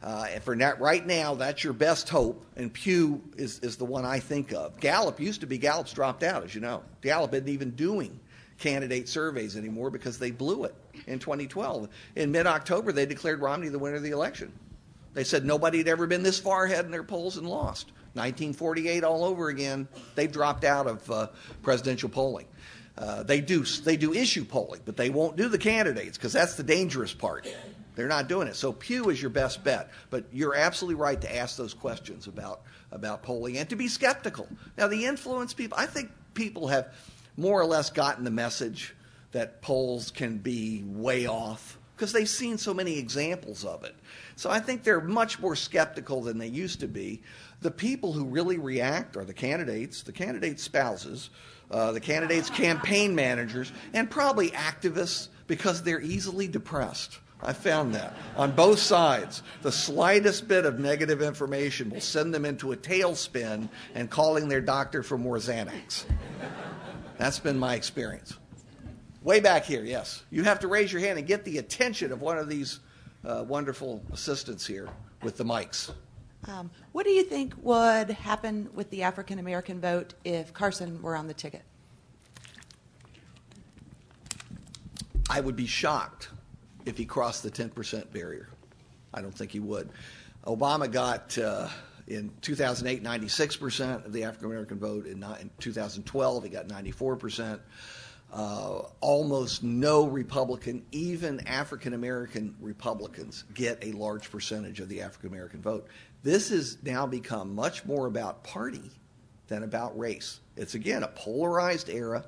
[0.02, 2.46] Uh, and for that, right now, that's your best hope.
[2.56, 4.80] And Pew is, is the one I think of.
[4.80, 6.84] Gallup used to be, Gallup's dropped out, as you know.
[7.02, 8.18] Gallup isn't even doing
[8.60, 10.76] candidate surveys anymore because they blew it
[11.08, 11.90] in 2012.
[12.16, 14.54] In mid October, they declared Romney the winner of the election.
[15.14, 17.92] They said nobody had ever been this far ahead in their polls and lost.
[18.14, 19.88] 1948 all over again.
[20.16, 21.28] They've dropped out of uh,
[21.62, 22.47] presidential polling.
[22.97, 26.55] Uh, they do they do issue polling, but they won't do the candidates because that's
[26.55, 27.47] the dangerous part.
[27.95, 28.55] They're not doing it.
[28.55, 29.91] So Pew is your best bet.
[30.10, 34.47] But you're absolutely right to ask those questions about about polling and to be skeptical.
[34.78, 36.93] Now the influence people, I think people have
[37.38, 38.95] more or less gotten the message
[39.32, 43.95] that polls can be way off because they've seen so many examples of it.
[44.36, 47.22] So I think they're much more skeptical than they used to be.
[47.62, 51.30] The people who really react are the candidates, the candidates' spouses,
[51.70, 57.20] uh, the candidates' campaign managers, and probably activists because they're easily depressed.
[57.41, 59.43] I found that on both sides.
[59.62, 64.62] The slightest bit of negative information will send them into a tailspin and calling their
[64.62, 66.05] doctor for more Xanax.
[67.18, 68.36] That's been my experience.
[69.24, 70.24] Way back here, yes.
[70.30, 72.80] You have to raise your hand and get the attention of one of these
[73.26, 74.89] uh, wonderful assistants here
[75.24, 75.91] with the mics.
[76.48, 81.16] Um, what do you think would happen with the African American vote if Carson were
[81.16, 81.64] on the ticket?
[85.30, 86.30] I would be shocked
[86.86, 88.50] if he crossed the 10% barrier.
[89.14, 89.90] I don't think he would.
[90.46, 91.68] Obama got uh,
[92.08, 95.06] in 2008 96% of the African American vote.
[95.06, 97.60] In, in 2012, he got 94%.
[98.32, 105.30] Uh, almost no Republican, even African American Republicans, get a large percentage of the African
[105.30, 105.88] American vote.
[106.24, 108.92] This has now become much more about party
[109.48, 110.40] than about race.
[110.58, 112.26] It's again a polarized era.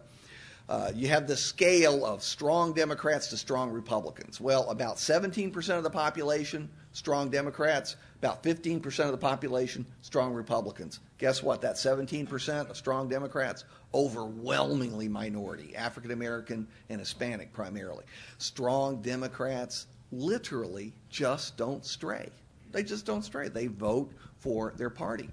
[0.70, 4.40] Uh, you have the scale of strong Democrats to strong Republicans.
[4.40, 11.02] Well, about 17% of the population, strong Democrats, about 15% of the population, strong Republicans.
[11.18, 11.60] Guess what?
[11.62, 18.06] That 17% of strong Democrats, overwhelmingly minority, African American and Hispanic primarily.
[18.38, 22.30] Strong Democrats literally just don't stray.
[22.72, 23.50] They just don't stray.
[23.50, 25.30] They vote for their party.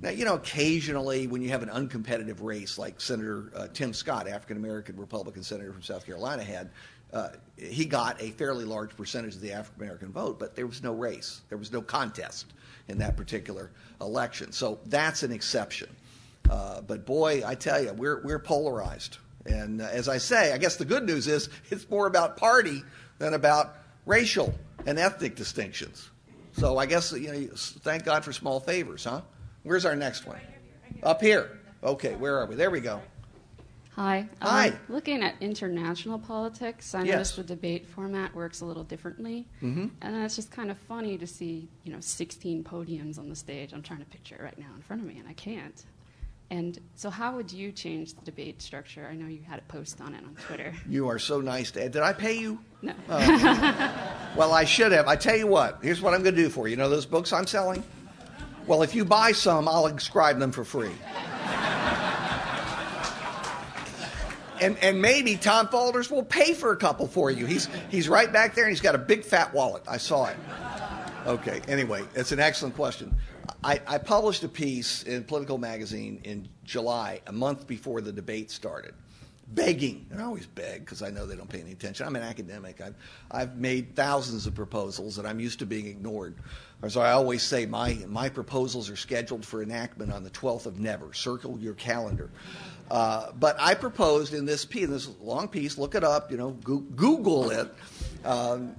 [0.00, 4.28] Now, you know, occasionally when you have an uncompetitive race like Senator uh, Tim Scott,
[4.28, 6.70] African American Republican senator from South Carolina, had,
[7.12, 10.82] uh, he got a fairly large percentage of the African American vote, but there was
[10.82, 11.42] no race.
[11.48, 12.52] There was no contest
[12.88, 13.70] in that particular
[14.00, 14.52] election.
[14.52, 15.88] So that's an exception.
[16.50, 19.18] Uh, but boy, I tell you, we're, we're polarized.
[19.46, 22.82] And uh, as I say, I guess the good news is it's more about party
[23.18, 24.54] than about racial
[24.86, 26.10] and ethnic distinctions.
[26.56, 29.20] So I guess, you know, thank God for small favors, huh?
[29.62, 30.40] Where's our next one?
[31.02, 31.58] Up here.
[31.84, 32.54] Okay, where are we?
[32.54, 33.00] There we go.
[33.94, 34.28] Hi.
[34.42, 34.68] Hi.
[34.68, 37.12] Um, looking at international politics, I Yes.
[37.12, 39.46] noticed the debate format works a little differently.
[39.62, 39.90] Mhm.
[40.02, 43.36] And then it's just kind of funny to see, you know, 16 podiums on the
[43.36, 43.72] stage.
[43.72, 45.84] I'm trying to picture it right now in front of me, and I can't.
[46.50, 49.08] And so, how would you change the debate structure?
[49.10, 50.72] I know you had a post on it on Twitter.
[50.88, 52.60] You are so nice to Did I pay you?
[52.82, 52.92] No.
[53.08, 54.30] Oh.
[54.36, 55.08] well, I should have.
[55.08, 56.72] I tell you what, here's what I'm going to do for you.
[56.72, 57.82] You know those books I'm selling?
[58.66, 60.92] Well, if you buy some, I'll inscribe them for free.
[64.60, 67.46] and, and maybe Tom Falders will pay for a couple for you.
[67.46, 69.82] He's, he's right back there and he's got a big fat wallet.
[69.88, 70.36] I saw it.
[71.26, 73.12] Okay, anyway, it's an excellent question.
[73.64, 78.48] I, I published a piece in Politico Magazine in July, a month before the debate
[78.48, 78.94] started,
[79.48, 82.06] begging, and I always beg because I know they don't pay any attention.
[82.06, 82.80] I'm an academic.
[82.80, 82.94] I've,
[83.32, 86.36] I've made thousands of proposals and I'm used to being ignored.
[86.86, 90.78] So I always say, my, my proposals are scheduled for enactment on the 12th of
[90.78, 91.12] never.
[91.12, 92.30] Circle your calendar.
[92.88, 96.50] Uh, but I proposed in this piece, this long piece, look it up, you know,
[96.50, 97.74] Google it.
[98.24, 98.76] Um,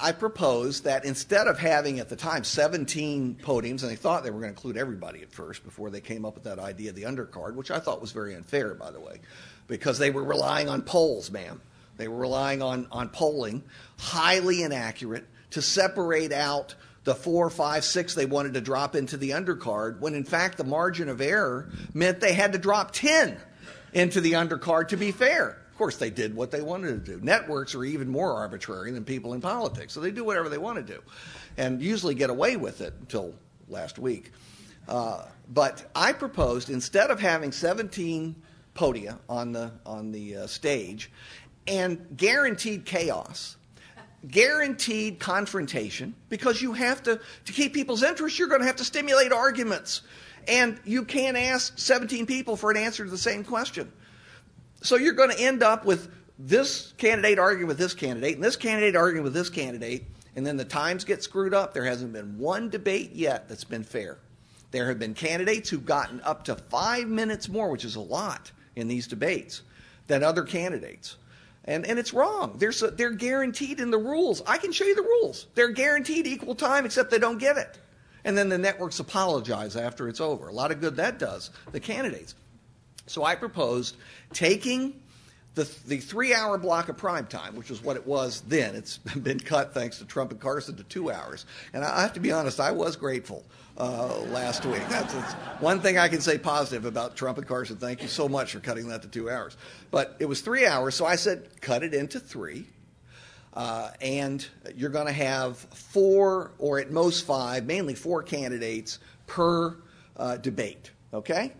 [0.00, 4.30] I proposed that instead of having at the time 17 podiums, and they thought they
[4.30, 6.96] were going to include everybody at first before they came up with that idea of
[6.96, 9.20] the undercard, which I thought was very unfair, by the way,
[9.68, 11.60] because they were relying on polls, ma'am.
[11.96, 13.62] They were relying on, on polling,
[13.98, 16.74] highly inaccurate, to separate out
[17.04, 20.64] the four, five, six they wanted to drop into the undercard, when in fact the
[20.64, 23.36] margin of error meant they had to drop 10
[23.92, 25.58] into the undercard to be fair.
[25.76, 27.22] Of course, they did what they wanted to do.
[27.22, 30.78] Networks are even more arbitrary than people in politics, so they do whatever they want
[30.78, 31.02] to do
[31.58, 33.34] and usually get away with it until
[33.68, 34.32] last week.
[34.88, 38.36] Uh, but I proposed instead of having 17
[38.74, 41.10] podia on the, on the uh, stage
[41.68, 43.58] and guaranteed chaos,
[44.26, 48.84] guaranteed confrontation, because you have to, to keep people's interest, you're going to have to
[48.84, 50.00] stimulate arguments.
[50.48, 53.92] And you can't ask 17 people for an answer to the same question.
[54.82, 58.56] So you're going to end up with this candidate arguing with this candidate, and this
[58.56, 60.04] candidate arguing with this candidate,
[60.36, 61.72] and then the times get screwed up.
[61.72, 64.18] There hasn't been one debate yet that's been fair.
[64.70, 68.50] There have been candidates who've gotten up to five minutes more, which is a lot
[68.74, 69.62] in these debates,
[70.06, 71.16] than other candidates.
[71.64, 72.56] And, and it's wrong.
[72.58, 74.42] There's a, they're guaranteed in the rules.
[74.46, 75.46] I can show you the rules.
[75.54, 77.78] They're guaranteed equal time, except they don't get it.
[78.24, 80.48] And then the networks apologize after it's over.
[80.48, 82.34] A lot of good that does, the candidates.
[83.06, 83.96] So I proposed
[84.32, 85.00] taking
[85.56, 88.74] the, the three hour block of prime time, which was what it was then.
[88.76, 91.46] It's been cut thanks to Trump and Carson to two hours.
[91.72, 93.44] And I have to be honest, I was grateful
[93.78, 94.86] uh, last week.
[94.88, 97.76] That's, that's, one thing I can say positive about Trump and Carson.
[97.76, 99.56] Thank you so much for cutting that to two hours.
[99.90, 102.66] But it was three hours, so I said cut it into three.
[103.54, 109.78] Uh, and you're going to have four, or at most five, mainly four candidates per
[110.18, 110.90] uh, debate.
[111.14, 111.54] Okay?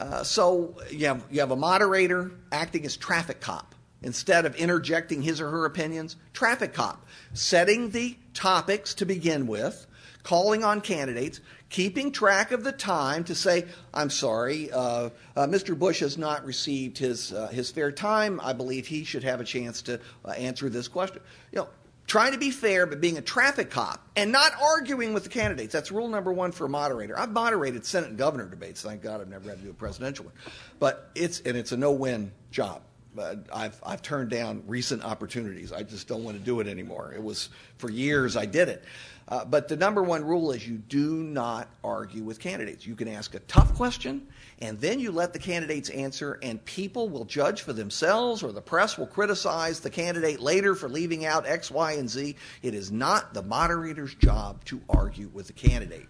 [0.00, 5.20] Uh, so you have, you have a moderator acting as traffic cop instead of interjecting
[5.20, 6.16] his or her opinions.
[6.32, 9.86] Traffic cop, setting the topics to begin with,
[10.22, 15.78] calling on candidates, keeping track of the time to say, I'm sorry, uh, uh, Mr.
[15.78, 18.40] Bush has not received his, uh, his fair time.
[18.42, 21.20] I believe he should have a chance to uh, answer this question.
[21.52, 21.68] You know,
[22.10, 25.72] trying to be fair, but being a traffic cop and not arguing with the candidates.
[25.72, 27.16] That's rule number one for a moderator.
[27.16, 28.82] I've moderated Senate and governor debates.
[28.82, 30.34] Thank God I've never had to do a presidential one.
[30.80, 32.82] But it's, and it's a no win job.
[33.14, 35.72] But I've, I've turned down recent opportunities.
[35.72, 37.12] I just don't want to do it anymore.
[37.14, 37.48] It was
[37.78, 38.82] for years I did it.
[39.30, 42.84] Uh, but the number one rule is you do not argue with candidates.
[42.84, 44.26] You can ask a tough question,
[44.60, 48.60] and then you let the candidates answer, and people will judge for themselves, or the
[48.60, 52.34] press will criticize the candidate later for leaving out X, Y, and Z.
[52.62, 56.08] It is not the moderator's job to argue with the candidate.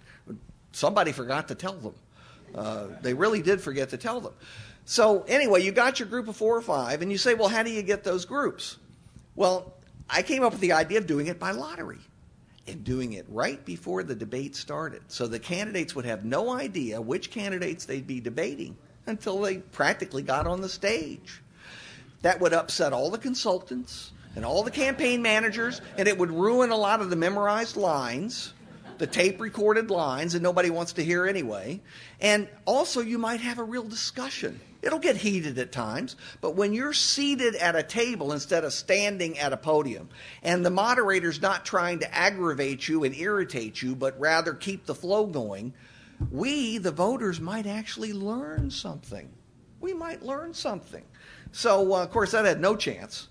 [0.72, 1.94] Somebody forgot to tell them.
[2.54, 4.32] Uh, they really did forget to tell them.
[4.86, 7.62] So, anyway, you got your group of four or five, and you say, well, how
[7.62, 8.78] do you get those groups?
[9.36, 9.74] Well,
[10.08, 12.00] I came up with the idea of doing it by lottery
[12.70, 15.02] and doing it right before the debate started.
[15.08, 20.22] So the candidates would have no idea which candidates they'd be debating until they practically
[20.22, 21.42] got on the stage.
[22.22, 26.70] That would upset all the consultants and all the campaign managers, and it would ruin
[26.70, 28.52] a lot of the memorized lines,
[28.98, 31.80] the tape recorded lines, and nobody wants to hear anyway.
[32.20, 36.72] And also, you might have a real discussion It'll get heated at times, but when
[36.72, 40.08] you're seated at a table instead of standing at a podium,
[40.42, 44.94] and the moderator's not trying to aggravate you and irritate you, but rather keep the
[44.94, 45.74] flow going,
[46.30, 49.28] we, the voters, might actually learn something.
[49.80, 51.04] We might learn something.
[51.52, 53.28] So, uh, of course, that had no chance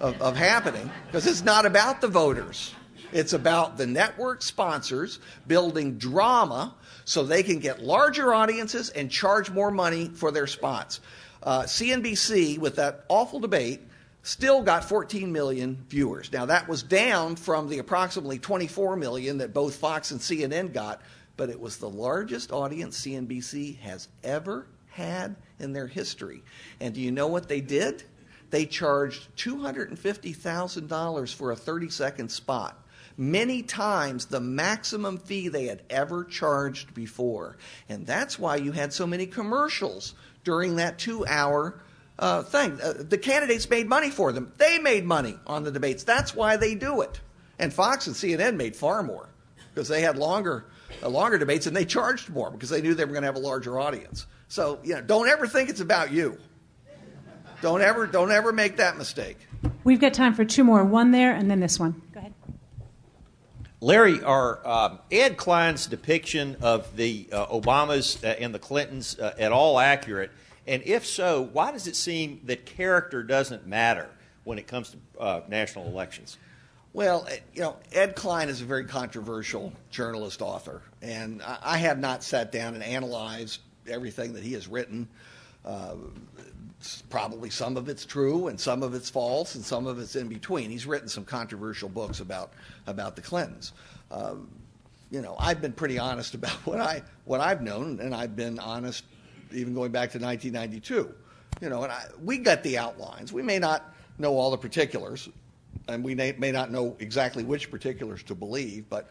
[0.00, 2.74] of, of happening because it's not about the voters.
[3.12, 9.50] It's about the network sponsors building drama so they can get larger audiences and charge
[9.50, 11.00] more money for their spots.
[11.42, 13.80] Uh, CNBC, with that awful debate,
[14.22, 16.32] still got 14 million viewers.
[16.32, 21.02] Now, that was down from the approximately 24 million that both Fox and CNN got,
[21.36, 26.42] but it was the largest audience CNBC has ever had in their history.
[26.80, 28.04] And do you know what they did?
[28.50, 32.81] They charged $250,000 for a 30 second spot
[33.16, 37.56] many times the maximum fee they had ever charged before.
[37.88, 41.80] And that's why you had so many commercials during that two hour
[42.18, 42.80] uh, thing.
[42.80, 44.52] Uh, the candidates made money for them.
[44.58, 46.04] They made money on the debates.
[46.04, 47.20] That's why they do it.
[47.58, 49.28] And Fox and CNN made far more
[49.74, 50.66] because they had longer,
[51.02, 53.36] uh, longer debates and they charged more because they knew they were going to have
[53.36, 54.26] a larger audience.
[54.48, 56.38] So you know, don't ever think it's about you.
[57.62, 59.38] Don't ever, don't ever make that mistake.
[59.84, 60.84] We've got time for two more.
[60.84, 62.02] One there, and then this one.
[62.12, 62.34] Go ahead.
[63.82, 69.34] Larry, are um, Ed Klein's depiction of the uh, Obamas uh, and the Clintons uh,
[69.36, 70.30] at all accurate?
[70.68, 74.08] And if so, why does it seem that character doesn't matter
[74.44, 76.38] when it comes to uh, national elections?
[76.92, 82.22] Well, you know, Ed Klein is a very controversial journalist author, and I have not
[82.22, 85.08] sat down and analyzed everything that he has written.
[85.64, 85.94] Uh,
[87.10, 90.28] probably some of it's true and some of it's false and some of it's in
[90.28, 90.70] between.
[90.70, 92.52] He's written some controversial books about
[92.86, 93.72] about the Clintons.
[94.10, 94.48] Um,
[95.10, 98.58] you know, I've been pretty honest about what I what I've known, and I've been
[98.58, 99.04] honest
[99.52, 101.14] even going back to 1992.
[101.60, 103.32] You know, and I, we got the outlines.
[103.32, 105.28] We may not know all the particulars,
[105.88, 109.10] and we may, may not know exactly which particulars to believe, but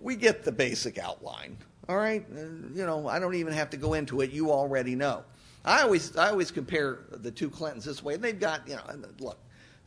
[0.00, 1.56] we get the basic outline.
[1.88, 4.30] All right, you know, I don't even have to go into it.
[4.30, 5.22] You already know.
[5.66, 8.14] I always I always compare the two Clintons this way.
[8.14, 8.82] and They've got you know
[9.20, 9.38] look.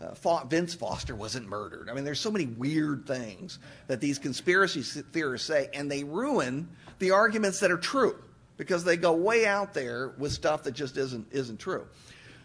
[0.01, 1.89] Uh, Vince Foster wasn't murdered.
[1.89, 6.69] I mean, there's so many weird things that these conspiracy theorists say, and they ruin
[6.99, 8.15] the arguments that are true
[8.55, 11.85] because they go way out there with stuff that just isn't isn't true.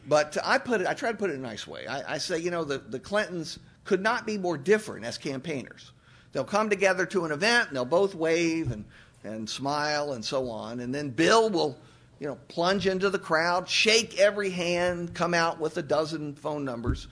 [0.07, 1.87] But I put it, I try to put it in a nice way.
[1.87, 5.93] I, I say, you know, the, the Clintons could not be more different as campaigners.
[6.32, 8.85] They'll come together to an event and they'll both wave and,
[9.22, 11.78] and smile and so on, and then Bill will
[12.25, 16.64] you know, plunge into the crowd, shake every hand, come out with a dozen phone
[16.64, 17.07] numbers.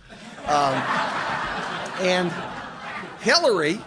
[0.46, 0.72] Um,
[2.00, 2.32] and
[3.20, 3.78] Hillary,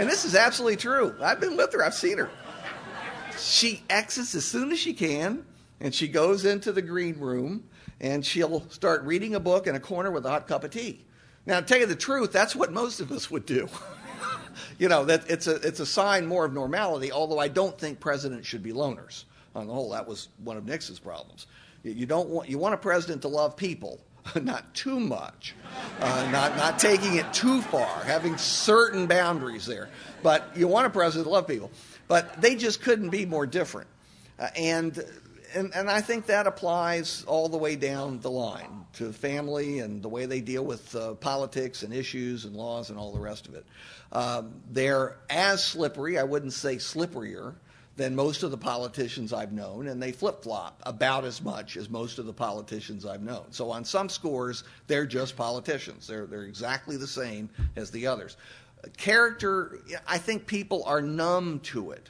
[0.00, 1.14] and this is absolutely true.
[1.22, 2.28] I've been with her, I've seen her.
[3.38, 5.46] She exits as soon as she can,
[5.78, 7.62] and she goes into the green room,
[8.00, 11.04] and she'll start reading a book in a corner with a hot cup of tea.
[11.46, 13.68] Now, to tell you the truth, that's what most of us would do.
[14.80, 18.00] you know, that it's a, it's a sign more of normality, although I don't think
[18.00, 19.22] presidents should be loners
[19.58, 21.46] on the whole, that was one of Nixon's problems.
[21.82, 24.00] You don't want you want a president to love people,
[24.42, 25.54] not too much,
[26.00, 29.88] uh, not not taking it too far, having certain boundaries there.
[30.22, 31.70] But you want a president to love people.
[32.08, 33.88] But they just couldn't be more different,
[34.38, 35.04] uh, and.
[35.54, 40.02] And, and I think that applies all the way down the line to family and
[40.02, 43.48] the way they deal with uh, politics and issues and laws and all the rest
[43.48, 43.64] of it.
[44.12, 47.54] Um, they're as slippery, I wouldn't say slipperier,
[47.98, 51.90] than most of the politicians I've known, and they flip flop about as much as
[51.90, 53.46] most of the politicians I've known.
[53.50, 56.06] So on some scores, they're just politicians.
[56.06, 58.36] They're, they're exactly the same as the others.
[58.96, 62.08] Character, I think people are numb to it,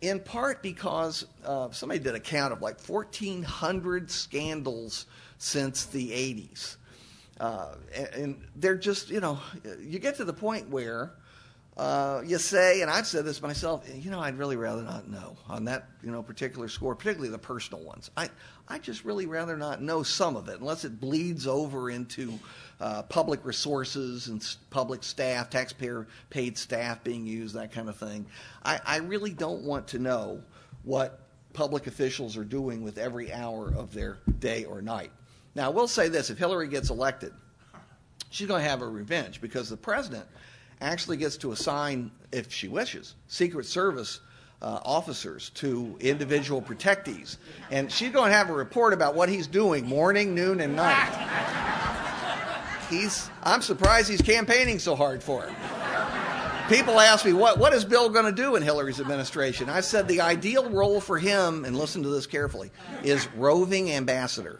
[0.00, 5.04] in part because uh, somebody did a count of like 1,400 scandals
[5.36, 6.76] since the 80s.
[7.38, 9.38] Uh, and, and they're just, you know,
[9.82, 11.12] you get to the point where
[11.76, 15.36] uh, you say, and I've said this myself, you know, I'd really rather not know
[15.46, 18.10] on that, you know, particular score, particularly the personal ones.
[18.16, 18.30] I,
[18.66, 22.38] I just really rather not know some of it unless it bleeds over into
[22.80, 28.24] uh, public resources and public staff, taxpayer paid staff being used, that kind of thing.
[28.64, 30.42] I, I really don't want to know
[30.82, 31.20] what
[31.52, 35.10] public officials are doing with every hour of their day or night.
[35.54, 37.34] Now, I will say this if Hillary gets elected,
[38.30, 40.26] she's going to have her revenge because the president
[40.80, 44.20] actually gets to assign, if she wishes, Secret Service
[44.62, 47.36] uh, officers to individual protectees.
[47.70, 51.12] And she's going to have a report about what he's doing morning, noon, and night.
[52.88, 55.52] He's, I'm surprised he's campaigning so hard for it.
[56.68, 59.68] People ask me, what, what is Bill going to do in Hillary's administration?
[59.70, 62.72] I said the ideal role for him, and listen to this carefully,
[63.04, 64.58] is roving ambassador.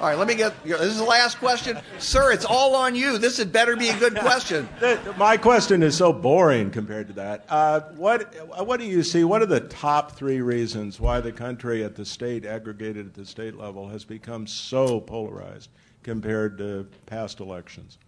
[0.00, 0.54] All right, let me get.
[0.62, 2.30] This is the last question, sir.
[2.30, 3.18] It's all on you.
[3.18, 4.68] This had better be a good question.
[5.16, 7.44] My question is so boring compared to that.
[7.48, 8.32] Uh, what
[8.64, 9.24] What do you see?
[9.24, 13.26] What are the top three reasons why the country at the state, aggregated at the
[13.26, 15.70] state level, has become so polarized
[16.04, 17.98] compared to past elections?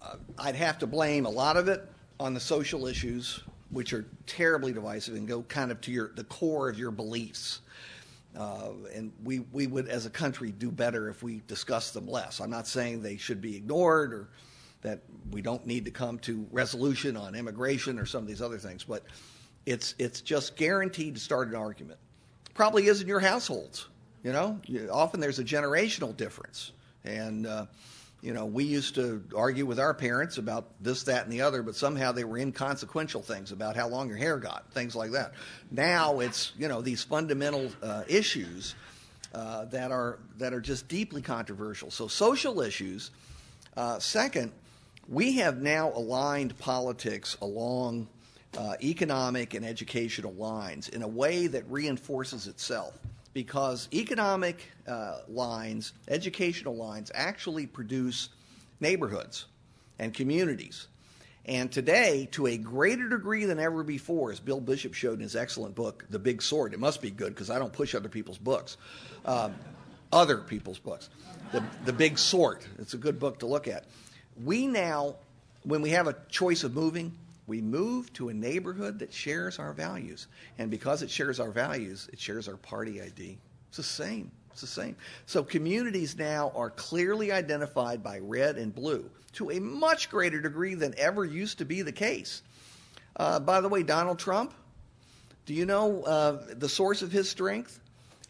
[0.00, 1.88] Uh, I'd have to blame a lot of it
[2.20, 3.40] on the social issues,
[3.70, 7.62] which are terribly divisive and go kind of to your the core of your beliefs.
[8.36, 12.40] Uh, and we, we would, as a country, do better if we discuss them less.
[12.40, 14.28] I'm not saying they should be ignored or
[14.82, 15.00] that
[15.30, 18.84] we don't need to come to resolution on immigration or some of these other things,
[18.84, 19.04] but
[19.66, 21.98] it's, it's just guaranteed to start an argument.
[22.54, 23.88] Probably is in your households.
[24.22, 24.60] You know,
[24.90, 26.72] often there's a generational difference.
[27.04, 27.66] And, uh,
[28.22, 31.62] you know, we used to argue with our parents about this, that, and the other,
[31.62, 35.32] but somehow they were inconsequential things about how long your hair got, things like that.
[35.70, 38.74] Now it's, you know, these fundamental uh, issues
[39.34, 41.90] uh, that are that are just deeply controversial.
[41.90, 43.10] So social issues.
[43.76, 44.52] Uh, second,
[45.08, 48.08] we have now aligned politics along
[48.58, 52.98] uh, economic and educational lines in a way that reinforces itself
[53.32, 58.30] because economic uh, lines, educational lines, actually produce
[58.80, 59.46] neighborhoods
[59.98, 60.88] and communities.
[61.46, 65.36] And today, to a greater degree than ever before, as Bill Bishop showed in his
[65.36, 68.38] excellent book, The Big Sort, it must be good because I don't push other people's
[68.38, 68.76] books,
[69.24, 69.54] um,
[70.12, 71.08] other people's books.
[71.52, 73.86] The, the Big Sort, it's a good book to look at.
[74.44, 75.16] We now,
[75.62, 77.16] when we have a choice of moving,
[77.50, 80.28] we move to a neighborhood that shares our values.
[80.58, 83.38] And because it shares our values, it shares our party ID.
[83.68, 84.30] It's the same.
[84.52, 84.94] It's the same.
[85.26, 90.74] So communities now are clearly identified by red and blue to a much greater degree
[90.74, 92.42] than ever used to be the case.
[93.16, 94.54] Uh, by the way, Donald Trump,
[95.44, 97.80] do you know uh, the source of his strength?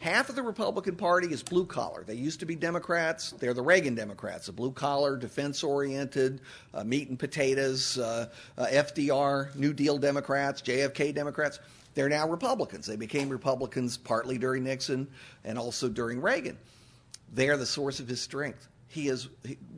[0.01, 2.03] Half of the Republican Party is blue collar.
[2.03, 3.35] They used to be Democrats.
[3.37, 6.41] They're the Reagan Democrats, the blue collar, defense oriented,
[6.73, 11.59] uh, meat and potatoes, uh, uh, FDR, New Deal Democrats, JFK Democrats.
[11.93, 12.87] They're now Republicans.
[12.87, 15.07] They became Republicans partly during Nixon
[15.43, 16.57] and also during Reagan.
[17.33, 18.67] They're the source of his strength.
[18.91, 19.29] He is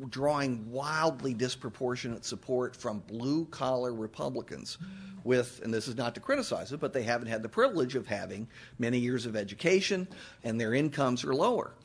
[0.09, 4.80] drawing wildly disproportionate support from blue collar Republicans
[5.24, 8.07] with, and this is not to criticize it, but they haven't had the privilege of
[8.07, 8.47] having
[8.80, 10.07] many years of education
[10.43, 11.76] and their incomes are lower.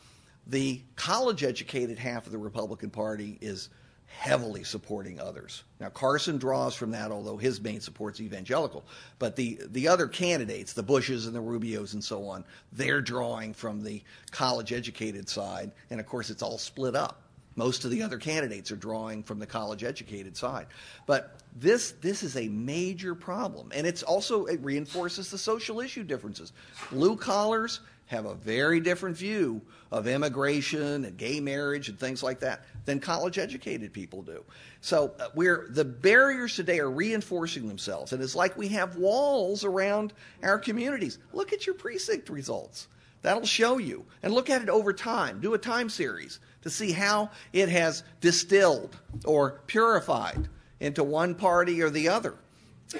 [0.46, 3.68] The college educated half of the Republican Party is
[4.08, 5.62] heavily supporting others.
[5.80, 8.84] Now Carson draws from that, although his main support's evangelical.
[9.18, 13.54] But the the other candidates, the Bushes and the Rubios and so on, they're drawing
[13.54, 17.22] from the college educated side, and of course it's all split up.
[17.58, 20.68] Most of the other candidates are drawing from the college educated side.
[21.06, 23.72] But this this is a major problem.
[23.74, 26.52] And it's also it reinforces the social issue differences.
[26.90, 32.40] Blue collars have a very different view of immigration and gay marriage and things like
[32.40, 34.42] that than college educated people do.
[34.80, 39.64] So uh, we're the barriers today are reinforcing themselves and it's like we have walls
[39.64, 41.18] around our communities.
[41.32, 42.88] Look at your precinct results.
[43.22, 44.04] That'll show you.
[44.22, 45.40] And look at it over time.
[45.40, 50.48] Do a time series to see how it has distilled or purified
[50.80, 52.34] into one party or the other.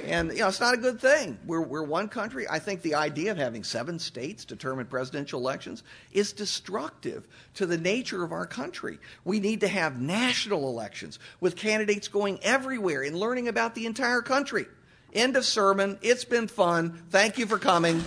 [0.05, 1.39] And you know, it's not a good thing.
[1.47, 2.47] We're, we're one country.
[2.49, 5.83] I think the idea of having seven states determine presidential elections
[6.13, 8.99] is destructive to the nature of our country.
[9.25, 14.21] We need to have national elections with candidates going everywhere and learning about the entire
[14.21, 14.67] country.
[15.15, 15.99] End of sermon.
[16.03, 17.03] It's been fun.
[17.11, 18.05] Thank you for coming.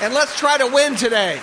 [0.00, 1.40] And let's try to win today.